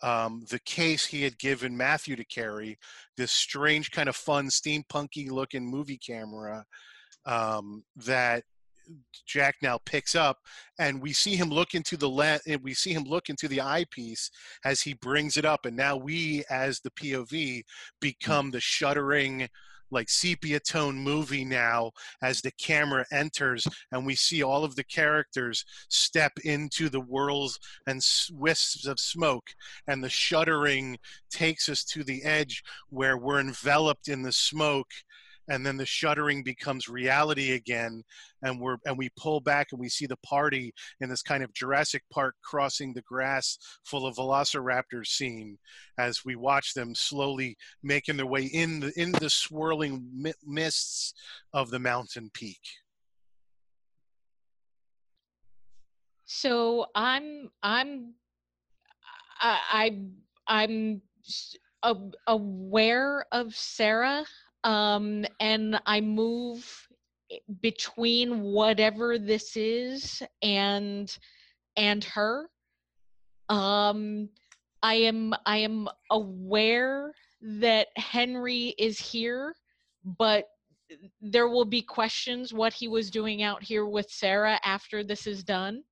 [0.04, 2.78] um, the case he had given matthew to carry
[3.18, 6.66] this strange kind of fun steampunky looking movie camera
[7.26, 8.44] um, that
[9.28, 10.38] jack now picks up
[10.80, 14.32] and we see him look into the lens we see him look into the eyepiece
[14.66, 17.62] as he brings it up and now we as the pov
[18.02, 19.48] become the shuddering
[19.92, 24.84] like sepia tone movie now as the camera enters and we see all of the
[24.84, 28.02] characters step into the whirls and
[28.34, 29.50] wisps of smoke
[29.88, 30.98] and the shuddering
[31.30, 34.92] takes us to the edge where we're enveloped in the smoke
[35.50, 38.04] and then the shuddering becomes reality again
[38.44, 41.54] and we're and we pull back and we see the party in this kind of
[41.54, 45.58] Jurassic Park crossing the grass full of velociraptors scene
[45.98, 51.14] as we watch them slowly making their way in the in the swirling mi- mists
[51.54, 52.62] of the mountain peak.
[56.26, 58.14] So I'm I'm
[59.42, 60.00] I, I
[60.48, 61.02] I'm
[62.28, 64.26] aware of Sarah,
[64.64, 66.88] um, and I move
[67.62, 71.16] between whatever this is and
[71.76, 72.50] and her.
[73.50, 74.30] Um,
[74.82, 79.56] I am I am aware that Henry is here,
[80.04, 80.46] but
[81.22, 85.44] there will be questions what he was doing out here with Sarah after this is
[85.44, 85.84] done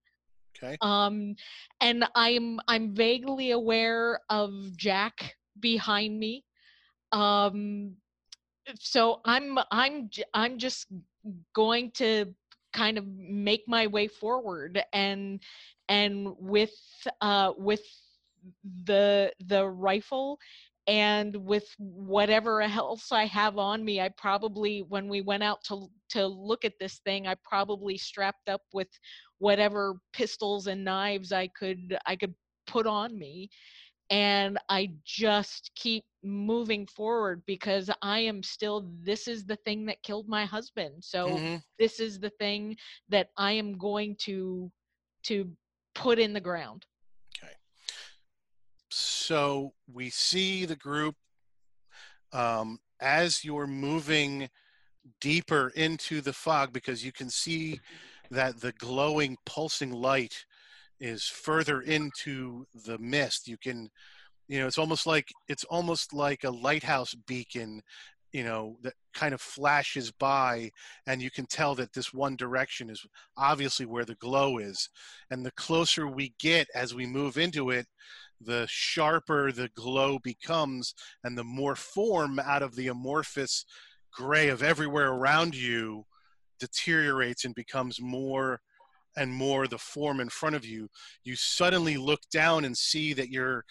[0.57, 0.77] Okay.
[0.81, 1.35] um
[1.81, 6.43] and i'm i'm vaguely aware of jack behind me
[7.11, 7.95] um
[8.79, 10.87] so i'm i'm i'm just
[11.53, 12.25] going to
[12.73, 15.41] kind of make my way forward and
[15.89, 16.73] and with
[17.21, 17.81] uh with
[18.85, 20.37] the the rifle
[20.87, 25.87] and with whatever else I have on me, I probably when we went out to
[26.11, 28.87] to look at this thing, I probably strapped up with
[29.39, 32.33] whatever pistols and knives I could I could
[32.67, 33.49] put on me.
[34.09, 40.03] And I just keep moving forward because I am still this is the thing that
[40.03, 41.03] killed my husband.
[41.03, 41.63] So Mhm.
[41.79, 42.77] this is the thing
[43.09, 44.71] that I am going to
[45.23, 45.55] to
[45.95, 46.85] put in the ground.
[47.43, 47.53] Okay.
[48.89, 51.15] So we see the group
[52.31, 54.49] um, as you're moving
[55.21, 57.79] deeper into the fog because you can see
[58.31, 60.45] that the glowing, pulsing light
[60.99, 63.47] is further into the mist.
[63.47, 63.89] You can,
[64.47, 67.81] you know, it's almost like it's almost like a lighthouse beacon,
[68.31, 70.71] you know, that kind of flashes by,
[71.05, 73.05] and you can tell that this one direction is
[73.37, 74.89] obviously where the glow is.
[75.31, 77.87] And the closer we get as we move into it,
[78.39, 80.93] the sharper the glow becomes
[81.23, 83.65] and the more form out of the amorphous
[84.13, 86.05] gray of everywhere around you
[86.59, 88.61] deteriorates and becomes more
[89.15, 90.87] and more the form in front of you,
[91.23, 93.65] you suddenly look down and see that you're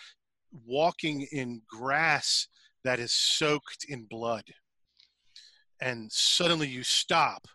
[0.67, 2.49] walking in grass
[2.85, 4.45] that is soaked in blood.
[5.81, 7.47] And suddenly you stop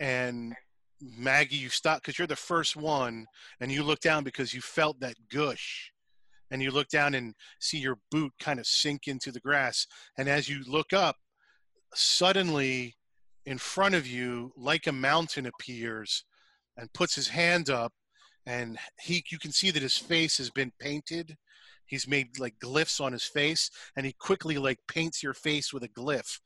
[0.00, 0.54] and
[1.00, 3.26] Maggie, you stop because you're the first one,
[3.60, 5.92] and you look down because you felt that gush.
[6.50, 9.86] And you look down and see your boot kind of sink into the grass.
[10.16, 11.16] And as you look up,
[11.94, 12.96] suddenly
[13.44, 16.24] in front of you, like a mountain appears
[16.76, 17.92] and puts his hand up.
[18.46, 21.36] And he, you can see that his face has been painted.
[21.88, 25.82] He's made like glyphs on his face, and he quickly like paints your face with
[25.82, 26.38] a glyph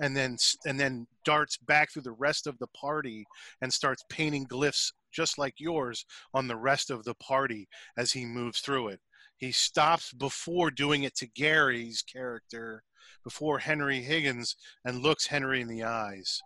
[0.00, 0.36] and then
[0.66, 3.24] and then darts back through the rest of the party
[3.62, 7.66] and starts painting glyphs just like yours on the rest of the party
[7.96, 9.00] as he moves through it.
[9.38, 12.82] He stops before doing it to Gary's character,
[13.24, 16.40] before Henry Higgins, and looks Henry in the eyes,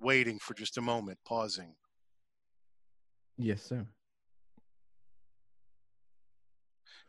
[0.00, 1.74] waiting for just a moment, pausing.
[3.36, 3.86] Yes, sir.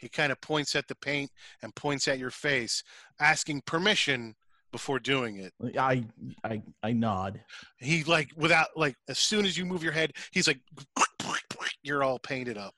[0.01, 1.31] He kind of points at the paint
[1.61, 2.83] and points at your face,
[3.19, 4.35] asking permission
[4.71, 5.53] before doing it.
[5.77, 6.03] I
[6.43, 7.39] I I nod.
[7.77, 10.59] He like without like as soon as you move your head, he's like
[11.83, 12.73] you're all painted up.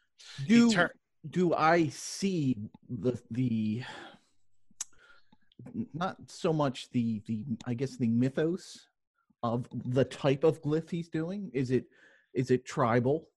[0.48, 0.96] Do tur-
[1.30, 2.58] do I see
[2.90, 3.84] the the
[5.94, 8.88] not so much the the I guess the mythos
[9.44, 11.50] of the type of glyph he's doing?
[11.54, 11.86] Is it
[12.34, 13.30] is it tribal?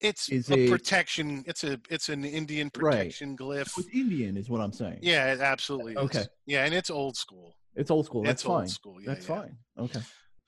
[0.00, 1.42] It's Is a it- protection.
[1.46, 2.98] It's a it's an Indian Right.
[2.98, 3.76] protection glyph.
[3.78, 5.00] It's Indian, is what I'm saying.
[5.02, 5.92] Yeah, it absolutely.
[5.92, 5.98] is.
[5.98, 6.24] Okay.
[6.46, 7.56] Yeah, and it's old school.
[7.74, 8.22] It's old school.
[8.22, 8.68] That's it's fine.
[8.68, 9.00] school.
[9.00, 9.40] Yeah, That's yeah.
[9.40, 9.58] fine.
[9.78, 10.00] Okay.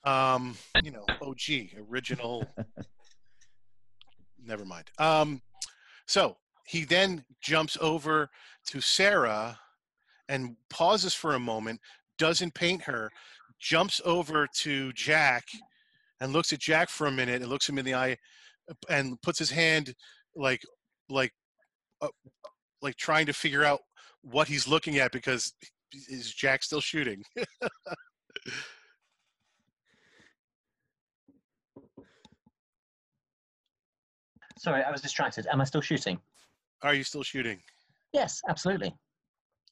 [0.05, 2.47] Um, you know, OG, original.
[4.45, 4.91] Never mind.
[4.99, 5.43] Um,
[6.07, 6.37] so
[6.67, 8.31] he then jumps over
[8.69, 9.59] to Sarah
[10.29, 11.81] and pauses for a moment,
[12.19, 13.11] doesn't paint her,
[13.59, 15.45] jumps over to Jack
[16.21, 18.17] and looks at Jack for a minute and looks him in the eye
[18.89, 19.95] and puts his hand
[20.35, 20.63] like
[21.09, 21.33] like
[22.01, 22.09] uh,
[22.83, 23.81] like trying to figure out
[24.23, 25.53] what he's looking at because
[26.09, 27.23] is Jack still shooting?
[34.59, 35.47] Sorry, I was distracted.
[35.51, 36.21] Am I still shooting?
[36.83, 37.61] Are you still shooting?
[38.13, 38.95] Yes, absolutely.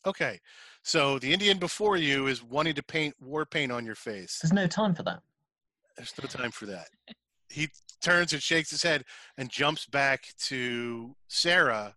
[0.07, 0.41] Okay.
[0.83, 4.39] So the Indian before you is wanting to paint war paint on your face.
[4.41, 5.21] There's no time for that.
[5.97, 6.87] There's no time for that.
[7.49, 7.69] He
[8.01, 9.05] turns and shakes his head
[9.37, 11.97] and jumps back to Sarah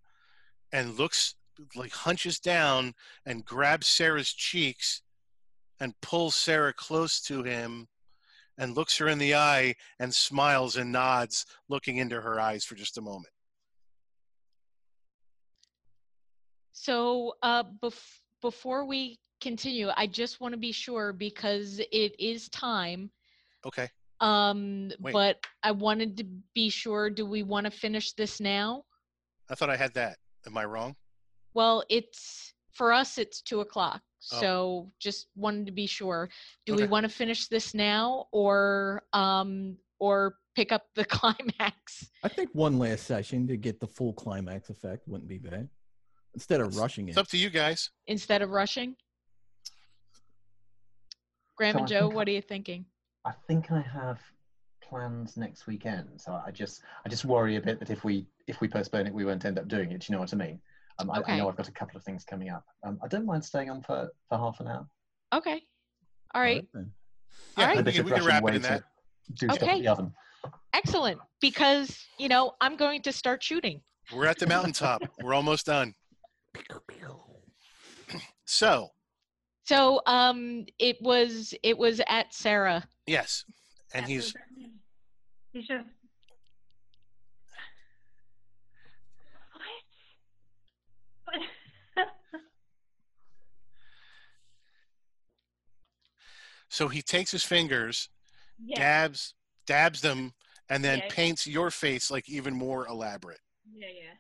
[0.72, 1.36] and looks
[1.76, 2.94] like hunches down
[3.26, 5.02] and grabs Sarah's cheeks
[5.80, 7.88] and pulls Sarah close to him
[8.58, 12.76] and looks her in the eye and smiles and nods, looking into her eyes for
[12.76, 13.34] just a moment.
[16.74, 22.50] So, uh, bef- before we continue, I just want to be sure because it is
[22.50, 23.12] time.
[23.66, 23.90] Okay.
[24.22, 25.14] Um, Wait.
[25.14, 27.10] but I wanted to be sure.
[27.10, 28.84] Do we want to finish this now?
[29.50, 30.18] I thought I had that.
[30.46, 30.96] Am I wrong?
[31.54, 33.18] Well, it's for us.
[33.18, 34.02] It's two o'clock.
[34.34, 34.40] Oh.
[34.40, 36.30] So just wanted to be sure.
[36.66, 42.10] Do we want to finish this now, or um, or pick up the climax?
[42.24, 45.68] I think one last session to get the full climax effect wouldn't be bad.
[46.36, 47.22] Instead of It's- rushing It's it.
[47.22, 47.90] up to you guys.
[48.08, 48.96] instead of rushing?
[51.58, 52.86] Graham So and Joe, what are you thinking?
[53.26, 54.20] I think I have
[54.82, 58.62] plans next weekend, so I just I just worry a bit that if we if
[58.62, 60.02] we postpone it, we won't end up doing it.
[60.02, 60.60] Do you know what I mean?
[61.00, 62.64] Um, I, I know I've got a couple of things coming up.
[62.84, 64.88] Um, I don't mind staying on for, for half an hour.
[65.34, 65.62] Okay.
[66.36, 66.66] All right.
[66.74, 66.92] then.
[67.58, 67.76] Yeah, All right.
[67.78, 68.84] we A bit can, we can wrap it in that.
[69.34, 69.78] Do stuff Okay.
[69.78, 70.14] in the oven.
[70.74, 71.20] Excellent.
[71.40, 73.82] Because, you know, I'm going to start shooting.
[74.14, 75.02] We're at the mountaintop.
[75.24, 75.96] We're almost done.
[78.46, 78.90] So,
[79.64, 82.84] So um it was it was at Sarah.
[83.08, 83.46] Yes.
[83.94, 84.34] And he's
[85.52, 85.86] He's just.
[91.26, 92.08] What?
[96.70, 98.08] So he takes his fingers,
[98.66, 98.78] yeah.
[98.80, 99.34] dabs,
[99.68, 100.34] dabs them,
[100.70, 101.08] and then Yeah.
[101.10, 103.42] paints your face like even more elaborate.
[103.70, 104.14] Yeah, yeah.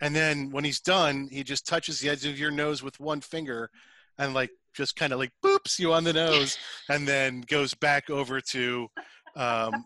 [0.00, 3.20] And then when he's done, he just touches the edge of your nose with one
[3.20, 3.70] finger
[4.18, 6.58] and like just kind of like boops you on the nose
[6.88, 8.88] and then goes back over to
[9.36, 9.84] um,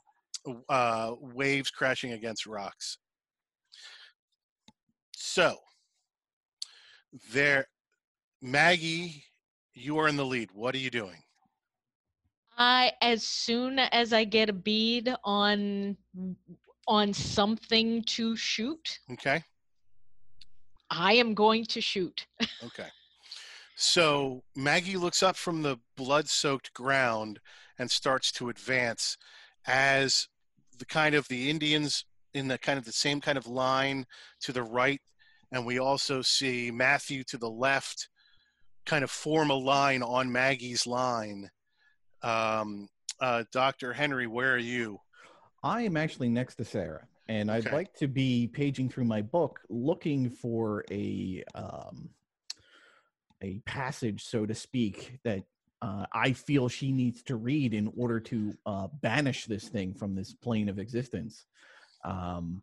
[0.68, 2.98] uh, waves crashing against rocks.
[5.14, 5.56] So
[7.32, 7.66] there,
[8.40, 9.24] Maggie,
[9.74, 10.50] you are in the lead.
[10.52, 11.22] What are you doing?
[12.56, 15.96] I as soon as I get a bead on
[16.88, 19.42] on something to shoot, Okay.
[20.90, 22.26] I am going to shoot.
[22.64, 22.88] Okay.
[23.80, 27.38] So Maggie looks up from the blood soaked ground
[27.78, 29.16] and starts to advance
[29.68, 30.26] as
[30.76, 32.04] the kind of the Indians
[32.34, 34.04] in the kind of the same kind of line
[34.40, 35.00] to the right,
[35.52, 38.08] and we also see Matthew to the left,
[38.84, 41.48] kind of form a line on Maggie's line.
[42.20, 42.88] Um,
[43.20, 43.92] uh, Dr.
[43.92, 44.98] Henry, where are you?
[45.62, 47.76] I am actually next to Sarah, and I'd Okay.
[47.76, 52.10] like to be paging through my book, looking for a um,
[53.42, 55.44] a passage, so to speak, that
[55.80, 60.14] uh, I feel she needs to read in order to uh, banish this thing from
[60.14, 61.46] this plane of existence.
[62.04, 62.62] Um,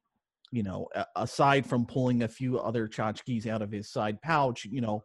[0.51, 4.81] you know, aside from pulling a few other tchotchkes out of his side pouch, you
[4.81, 5.03] know,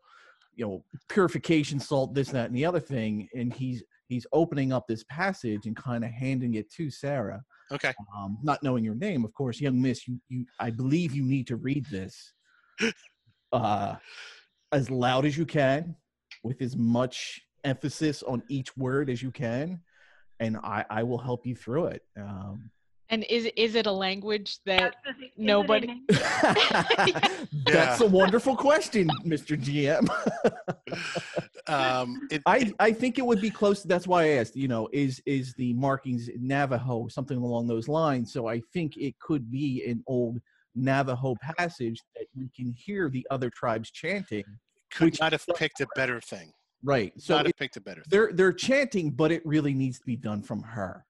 [0.55, 4.87] you know, purification salt, this, that, and the other thing, and he's he's opening up
[4.87, 7.43] this passage and kind of handing it to Sarah
[7.73, 7.95] Okay.
[8.15, 11.47] um, not knowing your name, of course, young miss, you, you, I believe you need
[11.49, 12.33] to read this
[13.53, 13.97] uh,
[14.73, 15.97] as loud as you can,
[16.43, 19.81] with as much emphasis on each word as you can,
[20.39, 22.03] and I, I will help you through it.
[22.17, 22.71] Um,
[23.11, 26.07] And is is it a language that Is it- is it nobody- in-
[27.67, 29.57] That's a wonderful question, Mr.
[29.61, 30.07] GM.
[31.67, 33.85] Um, it, I, I think it would be close.
[33.85, 34.57] That's why I asked.
[34.57, 38.33] You know, is is the markings Navajo something along those lines?
[38.33, 40.41] So I think it could be an old
[40.75, 44.45] Navajo passage that you can hear the other tribes chanting.
[44.93, 46.53] could which- not have picked a better thing.
[46.83, 47.13] Right.
[47.17, 48.09] So So not it, have picked a better thing.
[48.11, 51.05] they're they're chanting, but it really needs to be done from her.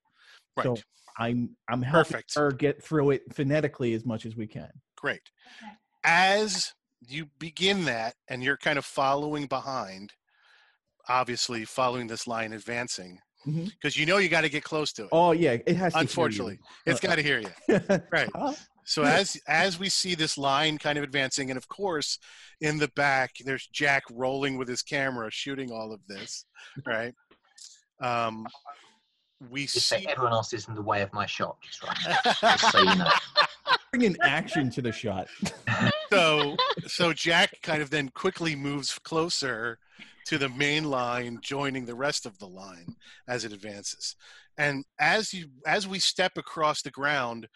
[0.56, 0.64] Right.
[0.64, 0.76] So
[1.18, 2.34] I'm I'm helping Perfect.
[2.34, 4.70] her get through it phonetically as much as we can.
[4.96, 5.22] Great.
[6.04, 6.72] As
[7.06, 10.12] you begin that and you're kind of following behind,
[11.08, 15.08] obviously following this line advancing, because you know you got to get close to it.
[15.12, 15.92] Oh yeah, it has.
[15.92, 16.08] to hear you.
[16.08, 17.80] Unfortunately, it's Uh, got to hear you.
[18.12, 18.28] Right.
[18.90, 19.02] Huh?
[19.02, 22.18] So as as we see this line kind of advancing, and of course,
[22.60, 26.44] in the back there's Jack rolling with his camera, shooting all of this,
[26.86, 27.14] right?
[28.00, 28.46] Um,
[29.50, 30.08] we Just say see.
[30.08, 32.34] everyone else is in the way of my shot, just right.
[32.40, 33.10] Just so you know.
[33.92, 35.28] Bring an action to the shot.
[36.10, 39.78] so so Jack kind of then quickly moves closer
[40.26, 42.96] to the main line, joining the rest of the line
[43.28, 44.14] as it advances.
[44.58, 47.48] And as you as we step across the ground,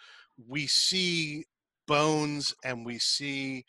[0.49, 1.45] we see
[1.87, 3.64] bones and we see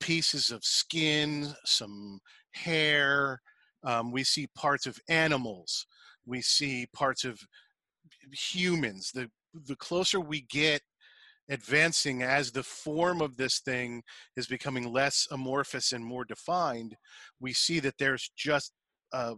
[0.00, 2.20] pieces of skin, some
[2.52, 3.40] hair.
[3.84, 5.86] Um, we see parts of animals.
[6.26, 7.40] We see parts of
[8.32, 9.10] humans.
[9.12, 9.30] The
[9.66, 10.80] the closer we get
[11.48, 14.02] advancing as the form of this thing
[14.36, 16.96] is becoming less amorphous and more defined,
[17.40, 18.72] we see that there's just
[19.12, 19.34] uh,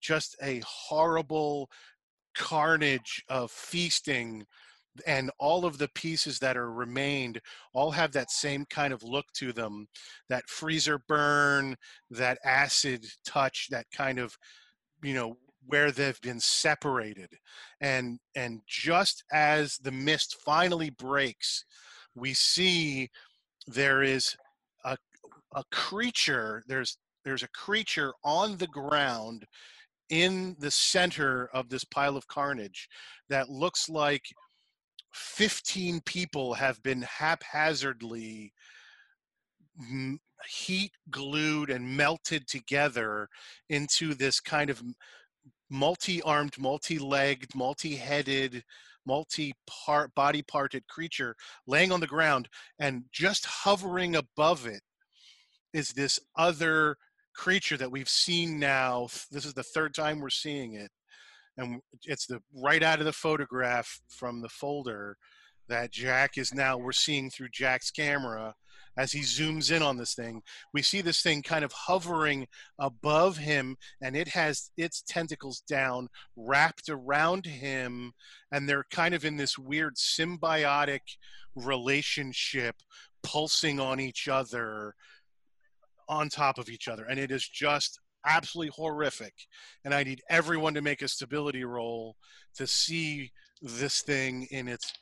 [0.00, 1.70] just a horrible
[2.34, 4.44] carnage of feasting
[5.06, 7.40] and all of the pieces that are remained
[7.72, 9.86] all have that same kind of look to them
[10.28, 11.76] that freezer burn
[12.10, 14.36] that acid touch that kind of
[15.02, 15.36] you know
[15.68, 17.28] where they've been separated.
[17.80, 21.64] And and just as the mist finally breaks
[22.14, 23.08] we see
[23.66, 24.34] there is
[24.84, 24.96] a
[25.54, 29.44] a creature there's there's a creature on the ground
[30.10, 32.88] in the center of this pile of carnage
[33.28, 34.22] that looks like
[35.12, 38.52] 15 people have been haphazardly
[40.46, 43.28] heat glued and melted together
[43.68, 44.82] into this kind of
[45.70, 48.62] multi-armed multi-legged multi-headed
[49.06, 51.34] multi-part body parted creature
[51.66, 52.48] laying on the ground
[52.78, 54.82] and just hovering above it
[55.72, 56.96] is this other
[57.34, 60.90] creature that we've seen now this is the third time we're seeing it
[61.58, 65.16] and it's the right out of the photograph from the folder
[65.68, 68.54] that Jack is now we're seeing through Jack's camera
[68.96, 70.42] as he zooms in on this thing.
[70.72, 72.46] We see this thing kind of hovering
[72.78, 78.12] above him and it has its tentacles down wrapped around him
[78.50, 81.00] and they're kind of in this weird symbiotic
[81.54, 82.76] relationship
[83.22, 84.94] pulsing on each other
[86.08, 89.32] on top of each other and it is just absolutely horrific
[89.84, 92.16] and i need everyone to make a stability roll
[92.54, 93.30] to see
[93.62, 94.92] this thing in its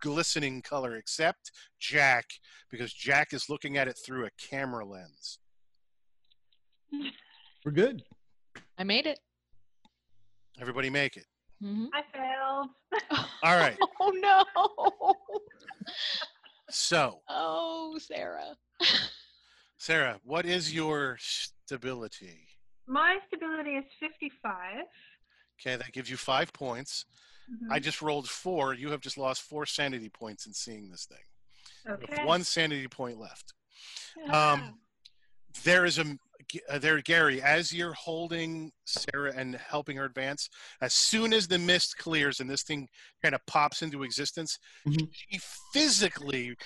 [0.00, 1.50] glistening color except
[1.80, 2.24] jack
[2.70, 5.38] because jack is looking at it through a camera lens
[7.64, 8.02] We're good.
[8.78, 9.18] I made it.
[10.60, 11.26] everybody make it
[11.62, 11.88] Mhm.
[11.92, 12.68] I failed.
[13.42, 14.44] all right Oh no.
[16.70, 18.54] so Oh, Sarah.
[19.76, 22.47] sarah what is your stability
[22.88, 24.84] My stability is 55.
[25.60, 27.04] okay that gives you five points
[27.50, 27.72] Mhm.
[27.72, 31.24] i just rolled four you have just lost four sanity points in seeing this thing
[31.84, 32.24] You have okay.
[32.24, 33.52] one sanity point left
[34.28, 34.80] Ah, um,
[35.64, 36.18] there is a
[36.70, 40.48] uh, there, Gary, as you're holding Sarah and helping her advance,
[40.80, 42.88] as soon as the mist clears and this thing
[43.22, 45.10] kind of pops into existence, Mhm.
[45.12, 45.38] she
[45.74, 46.56] physically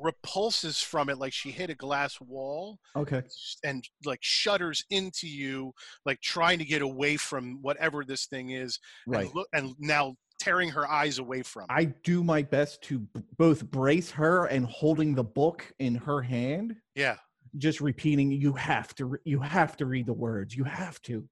[0.00, 3.22] repulses from it like she hit a glass wall Okay.
[3.64, 5.72] and like shudders into you,
[6.06, 9.26] like trying to get away from whatever this thing is, Right.
[9.26, 11.62] and, look, and now tearing her eyes away from.
[11.64, 11.70] it.
[11.70, 16.22] I do my best to b- both brace her and holding the book in her
[16.22, 17.16] hand, yeah.
[17.58, 20.54] just repeating, "You have to, re- you have to read the words.
[20.56, 21.28] You have to."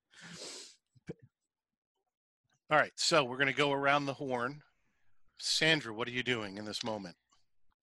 [2.71, 4.63] All right, so we're gonna go around the horn.
[5.39, 7.17] Sandra, what are you doing in this moment?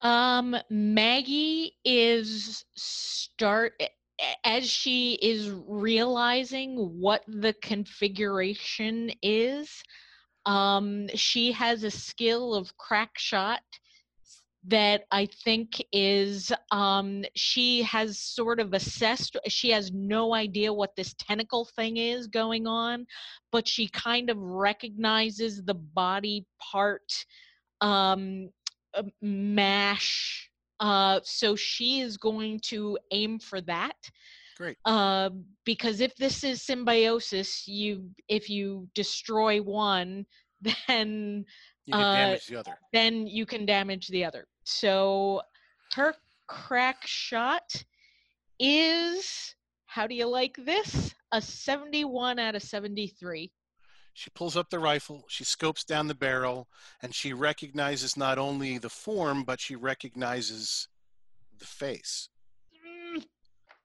[0.02, 3.80] Um, Maggie is start
[4.44, 9.82] as she is realizing what the configuration is.
[10.46, 13.60] Um, she has a skill of crack shot
[14.66, 20.94] that I think is um she has sort of assessed she has no idea what
[20.96, 23.06] this tentacle thing is going on
[23.52, 27.24] but she kind of recognizes the body part
[27.80, 28.50] um
[28.94, 33.96] uh, mash uh so she is going to aim for that
[34.56, 34.76] Great.
[34.84, 35.30] uh
[35.64, 40.24] because if this is symbiosis you if you destroy one
[40.88, 41.44] then
[41.86, 42.78] You can Uh, damage the other.
[42.92, 44.46] then you can damage the other.
[44.64, 45.40] So
[45.94, 46.14] her
[46.46, 47.84] crack shot
[48.58, 49.54] is
[49.86, 51.14] how do you like this?
[51.32, 53.50] A 71 out of 73.
[54.12, 56.68] She pulls up the rifle, she scopes down the barrel,
[57.02, 60.88] and she recognizes not only the form, but she recognizes
[61.58, 62.28] the face.
[62.86, 63.24] Mm.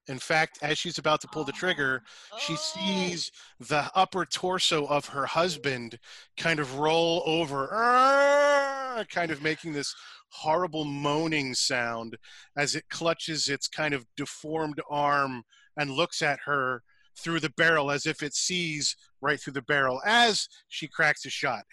[0.08, 2.04] In fact, as she's about to pull the trigger,
[2.40, 2.56] she Oh.
[2.58, 6.00] sees the upper torso of her husband
[6.38, 7.68] kind of roll over,
[9.10, 9.94] kind of making this
[10.30, 12.18] horrible moaning sound
[12.58, 15.44] as it clutches its kind of deformed arm
[15.78, 16.84] and looks at her
[17.18, 21.30] through the barrel as if it sees right through the barrel as she cracks a
[21.30, 21.63] shot.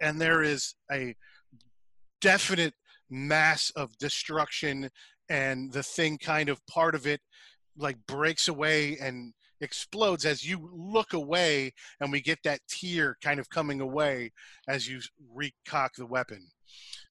[0.00, 1.14] And there is a
[2.20, 2.74] definite
[3.08, 4.88] mass of destruction
[5.28, 7.20] and the thing kind of part of it
[7.76, 13.38] like breaks away and explodes as you look away and we get that tear kind
[13.38, 14.32] of coming away
[14.66, 14.98] as you
[15.36, 16.48] recock the weapon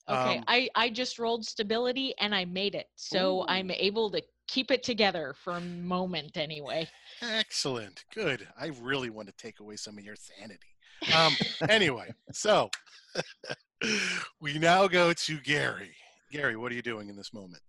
[0.09, 2.87] Okay, Um, I I just rolled stability and I made it.
[2.95, 4.21] So I'm able to
[4.51, 6.85] keep it together for a moment anyway.
[7.21, 10.75] excellent good i really want to take away some of your sanity
[11.15, 11.33] um
[11.69, 12.69] anyway so
[14.41, 15.91] we now go to gary
[16.31, 17.61] gary what are you doing in this moment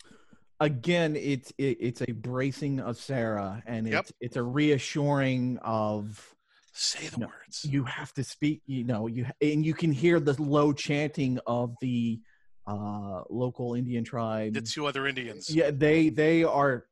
[0.60, 4.00] Again, it's it, it's a bracing of Sarah, and Yep.
[4.00, 6.32] it's it's a reassuring of
[6.72, 10.20] say the No, words you have to speak you know you and you can hear
[10.20, 12.20] the low chanting of the
[12.66, 15.50] uh local indian tribe the two other indians.
[15.50, 16.86] Yeah they they are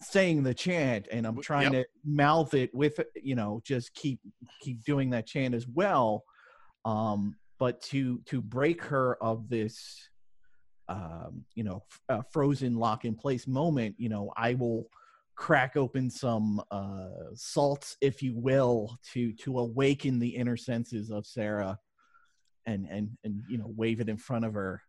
[0.00, 4.20] saying the chant and i'm trying to mouth it with you know just keep
[4.60, 6.24] keep doing that chant as well.
[6.84, 10.08] Um but to to break her of this
[10.88, 14.88] um you know f- uh, frozen lock in place moment you know i will
[15.36, 21.24] crack open some uh salts if you will to to awaken the inner senses of
[21.24, 21.78] sarah
[22.66, 24.82] and and and you know wave it in front of her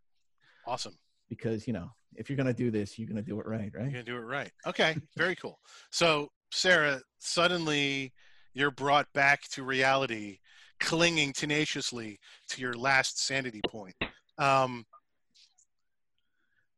[0.66, 0.98] awesome
[1.30, 3.84] because you know if you're gonna do this you're gonna do it right right?
[3.84, 4.52] You're gonna do it right.
[4.66, 5.60] Okay, very cool.
[5.92, 8.14] So, Sarah, suddenly
[8.54, 10.40] you're brought back to reality,
[10.80, 13.96] clinging tenaciously to your last sanity point.
[14.38, 14.86] Um,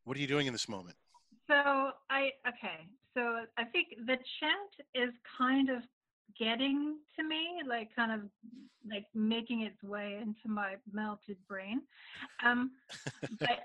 [0.06, 0.96] what are you doing in this moment?
[1.48, 2.88] So I okay.
[3.16, 5.84] So I think the chant is kind of
[6.38, 8.22] getting to me, like kind of
[8.90, 11.82] like making its way into my melted brain.
[12.44, 12.72] Um,
[13.40, 13.64] but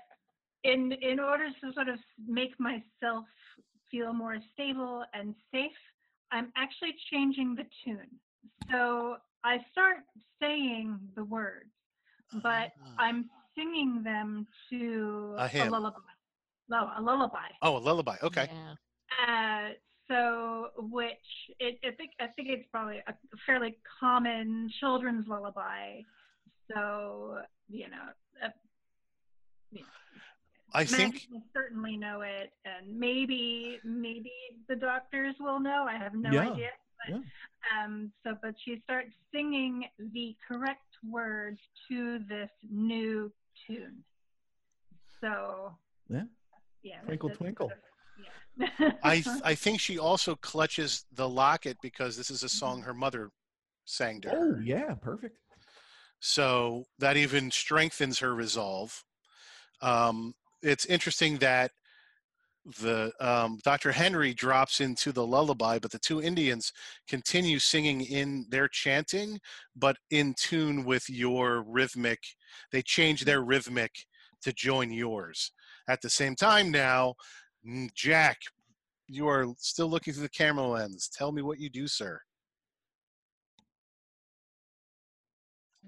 [0.63, 3.25] in in order to sort of make myself
[3.89, 5.71] feel more stable and safe,
[6.31, 8.07] I'm actually changing the tune.
[8.71, 9.97] So I start
[10.39, 11.71] saying the words,
[12.43, 12.95] but Ah.
[12.99, 15.69] I'm singing them to A hymn.
[15.71, 15.97] lullaby.
[16.69, 17.49] No, a lullaby.
[17.61, 18.15] Oh, a lullaby.
[18.23, 18.47] Okay.
[18.49, 18.75] Yeah.
[19.27, 19.73] Uh,
[20.07, 23.13] so, which it, I think I think it's probably a
[23.45, 26.01] fairly common children's lullaby.
[26.73, 28.07] So, you know,
[28.43, 28.49] uh,
[29.71, 29.83] you
[30.73, 34.31] know, I think will certainly know it, and maybe maybe
[34.67, 35.85] the doctors will know.
[35.89, 36.69] I have no Yeah, idea.
[37.07, 37.21] But,
[37.83, 41.59] Um, so, but she starts singing the correct words
[41.89, 43.31] to this new
[43.67, 44.03] tune.
[45.19, 45.75] So,
[46.09, 46.23] Yeah.
[46.83, 47.01] yeah.
[47.01, 47.71] Twinkle, that's- twinkle.
[48.59, 48.91] Yeah.
[49.03, 52.93] I th- I think she also clutches the locket because this is a song her
[52.93, 53.31] mother
[53.85, 54.37] sang to her.
[54.37, 55.37] oh yeah perfect
[56.19, 59.03] So that even strengthens her resolve.
[59.81, 61.71] Um, it's interesting that
[62.79, 63.91] the um, Dr.
[63.91, 66.71] Henry drops into the lullaby, but the two Indians
[67.07, 69.39] continue singing in their chanting,
[69.75, 72.19] but in tune with your rhythmic.
[72.71, 73.91] They change their rhythmic
[74.43, 75.51] to join yours.
[75.87, 77.15] At the same time, now,
[77.95, 78.37] Jack,
[79.07, 81.09] you are still looking through the camera lens.
[81.11, 82.21] Tell me what you do, sir.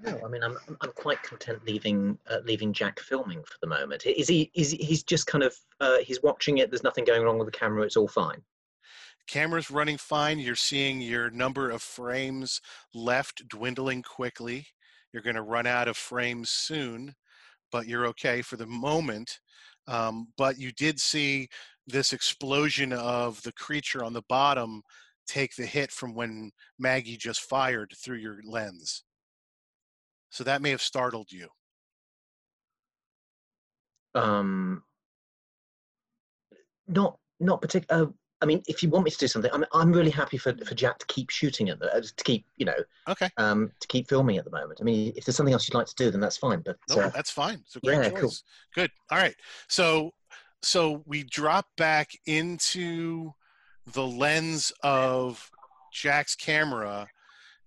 [0.01, 4.05] No, I mean I'm I'm- quite content leaving uh, leaving Jack filming for the moment.
[4.05, 6.69] Is he is he- he's just kind of uh, he's watching it.
[6.71, 7.83] There's nothing going wrong with the camera.
[7.83, 8.41] It's all fine.
[9.27, 10.39] Camera's running fine.
[10.39, 12.59] You're seeing your number of frames
[12.93, 14.67] left dwindling quickly.
[15.13, 17.15] You're going to run out of frames soon,
[17.71, 19.39] but you're okay for the moment.
[19.87, 21.47] Um, but you did see
[21.87, 24.81] this explosion of the creature on the bottom
[25.27, 29.03] take the hit from when Maggie just fired through your lens.
[30.33, 31.47] So that may have startled you.
[34.15, 34.81] Um,
[36.87, 38.05] not not particular.
[38.05, 38.07] Uh,
[38.41, 40.73] I mean, if you want me to do something, I'm I'm really happy for, for
[40.73, 42.73] Jack to keep shooting at the uh, to keep you know
[43.07, 43.29] Okay.
[43.37, 44.79] um to keep filming at the moment.
[44.81, 46.63] I mean, if there's something else you'd like to do, then that's fine.
[46.65, 47.61] But No, uh, that's fine.
[47.67, 48.19] It's a great yeah, choice.
[48.19, 48.33] cool.
[48.73, 48.91] Good.
[49.11, 49.35] All right.
[49.69, 50.11] So
[50.63, 53.33] so we drop back into
[53.85, 55.51] the lens of
[55.91, 57.07] Jack's camera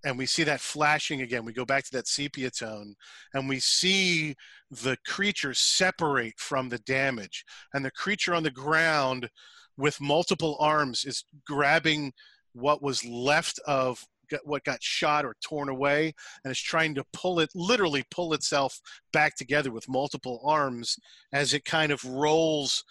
[0.07, 1.44] and we see that flashing again.
[1.44, 2.94] We go back to that sepia tone
[3.34, 4.36] and we see
[4.70, 7.44] the creature separate from the damage.
[7.74, 9.28] And the creature on the ground
[9.76, 12.12] with multiple arms is grabbing
[12.52, 14.02] what was left of
[14.44, 18.80] what got shot or torn away and is trying to pull it literally pull itself
[19.12, 20.96] back together with multiple arms
[21.32, 22.84] as it kind of rolls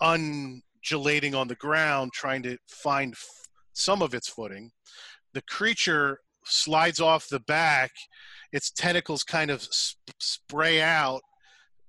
[0.00, 3.14] undulating on the ground trying to find
[3.72, 4.72] some of its footing
[5.34, 7.90] the creature slides off the back
[8.52, 11.20] its tentacles kind of sp- spray out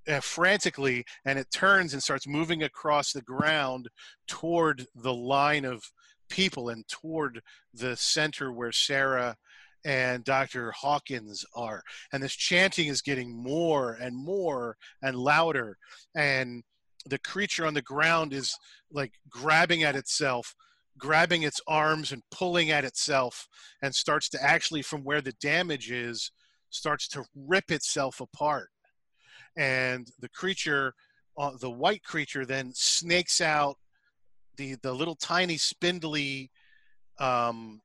[0.08, 3.88] uh, frantically and it turns and starts moving across the ground
[4.26, 5.82] toward the line of
[6.28, 7.40] people and toward
[7.74, 9.36] the center where sarah
[9.84, 10.72] and Dr.
[10.72, 11.82] Hawkins are.
[12.12, 15.76] And this chanting is getting more and more and louder.
[16.14, 16.62] And
[17.06, 18.56] the creature on the ground is
[18.92, 20.54] like grabbing at itself,
[20.98, 23.46] grabbing its arms and pulling at itself,
[23.82, 26.30] and starts to actually, from where the damage is,
[26.70, 28.68] starts to rip itself apart.
[29.56, 30.94] And the creature,
[31.38, 33.76] uh, the white creature, then snakes out
[34.56, 36.50] the, the little tiny spindly
[37.18, 37.80] um,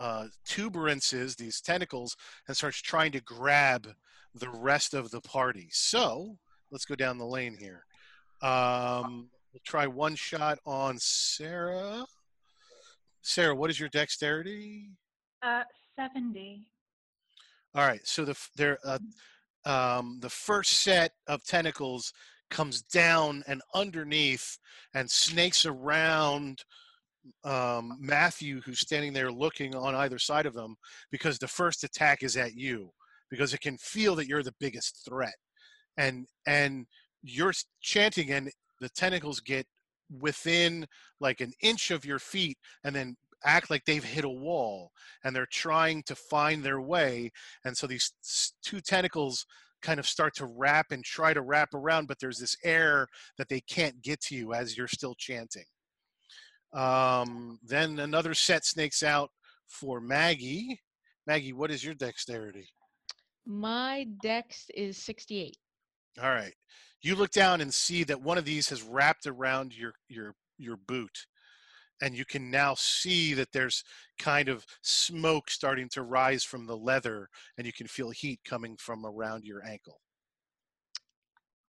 [0.00, 2.16] uh, tuberances, these tentacles,
[2.48, 3.88] and starts trying to grab
[4.34, 5.68] the rest of the party.
[5.70, 6.38] So
[6.70, 7.84] let's go down the lane here.
[8.42, 9.28] Um,
[9.64, 12.04] try one shot on Sarah.
[13.22, 14.90] Sarah, what is your dexterity?
[15.42, 15.62] Uh,
[15.96, 16.66] 70.
[17.74, 18.98] All right, so the there uh,
[19.64, 22.12] um, the first set of tentacles
[22.50, 24.58] comes down and underneath
[24.94, 26.62] and snakes around
[27.44, 30.76] um, Matthew, who's standing there looking on either side of them,
[31.10, 32.90] because the first attack is at you,
[33.30, 35.34] because it can feel that you're the biggest threat,
[35.96, 36.86] and and
[37.22, 38.50] you're chanting, and
[38.82, 39.66] the tentacles get
[40.20, 40.86] within
[41.20, 44.92] like an inch of your feet, and then act like they've hit a wall,
[45.24, 47.30] and they're trying to find their way,
[47.64, 48.12] and so these
[48.62, 49.46] two tentacles
[49.82, 53.48] kind of start to wrap and try to wrap around, but there's this air that
[53.48, 55.64] they can't get to you as you're still chanting.
[56.72, 59.30] Um, then another set snakes out
[59.66, 60.80] for Maggie.
[61.26, 62.68] Maggie, what is your dexterity?
[63.44, 65.56] My dex is 68.
[66.22, 66.54] All right.
[67.02, 70.76] You look down and see that one of these has wrapped around your your your
[70.76, 71.26] boot.
[72.00, 73.84] And you can now see that there's
[74.18, 78.76] kind of smoke starting to rise from the leather and you can feel heat coming
[78.76, 80.00] from around your ankle.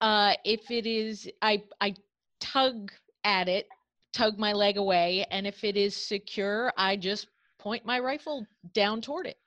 [0.01, 1.95] Uh, if it is, I I
[2.39, 2.91] tug
[3.23, 3.67] at it,
[4.13, 7.27] tug my leg away, and if it is secure, I just
[7.57, 9.37] point my rifle down toward it.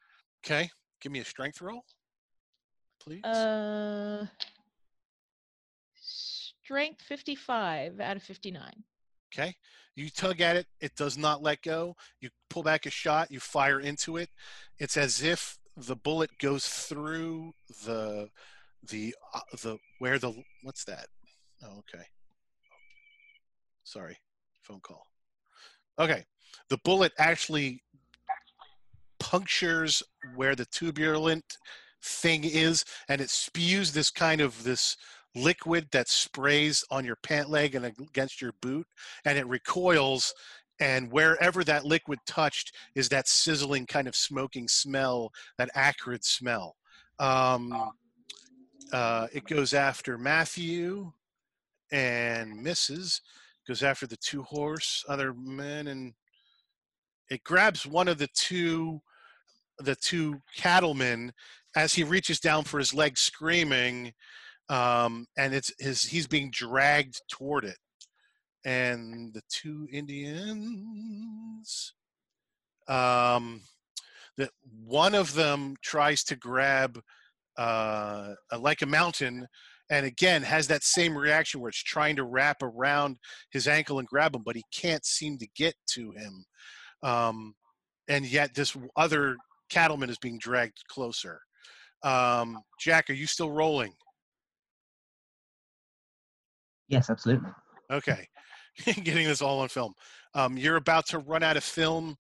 [0.45, 0.70] Okay.
[1.01, 1.85] Give me a strength roll,
[3.01, 3.24] please.
[3.24, 4.26] Uh,
[6.62, 8.62] strength 55 out of 59.
[9.32, 9.54] Okay.
[9.94, 11.96] You tug at it, it does not let go.
[12.20, 14.28] You pull back a shot, you fire into it.
[14.78, 17.52] It's as if the bullet goes through
[17.84, 18.28] the
[18.90, 20.32] the uh, the where the
[20.62, 21.06] what's that?
[21.62, 22.04] Oh, okay.
[23.84, 24.16] Sorry.
[24.62, 25.06] Phone call.
[25.98, 26.24] Okay.
[26.68, 27.82] The bullet actually
[29.18, 30.02] punctures
[30.34, 31.58] where the turbulent
[32.02, 34.96] thing is and it spews this kind of this
[35.35, 38.87] liquid that sprays on your pant leg and against your boot
[39.24, 40.35] and it recoils
[40.80, 46.76] and wherever that liquid touched is that sizzling kind of smoking smell that acrid smell
[47.18, 47.93] um,
[48.93, 51.11] uh, it goes after matthew
[51.93, 53.20] and misses.
[53.68, 56.14] Goes after the two horse other men and
[57.30, 59.01] it grabs one of the two
[59.78, 61.33] the two cattlemen
[61.76, 64.12] as he reaches down for his leg screaming
[64.73, 67.77] um, and it's his he's being dragged toward it.
[68.64, 71.93] And the two indians
[72.89, 73.61] um,
[74.39, 74.51] that
[74.85, 76.99] one of them tries to grab
[77.59, 79.47] uh, like a mountain
[79.91, 83.18] and again has that same reaction where it's trying to wrap around
[83.51, 86.47] his ankle and grab him but he can't seem to get to him.
[87.03, 87.55] Um,
[88.09, 89.37] and yet this other
[89.68, 91.41] cattleman is being dragged closer.
[92.03, 93.93] Um, jack are you still rolling
[96.93, 97.51] Yes, absolutely.
[97.90, 98.28] okay
[99.03, 99.93] getting this all on film
[100.34, 102.16] um, you're about to run out of film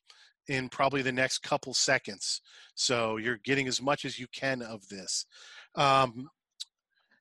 [0.48, 2.40] in probably the next couple seconds
[2.74, 5.24] so you're getting as much as you can of this
[5.76, 6.28] um,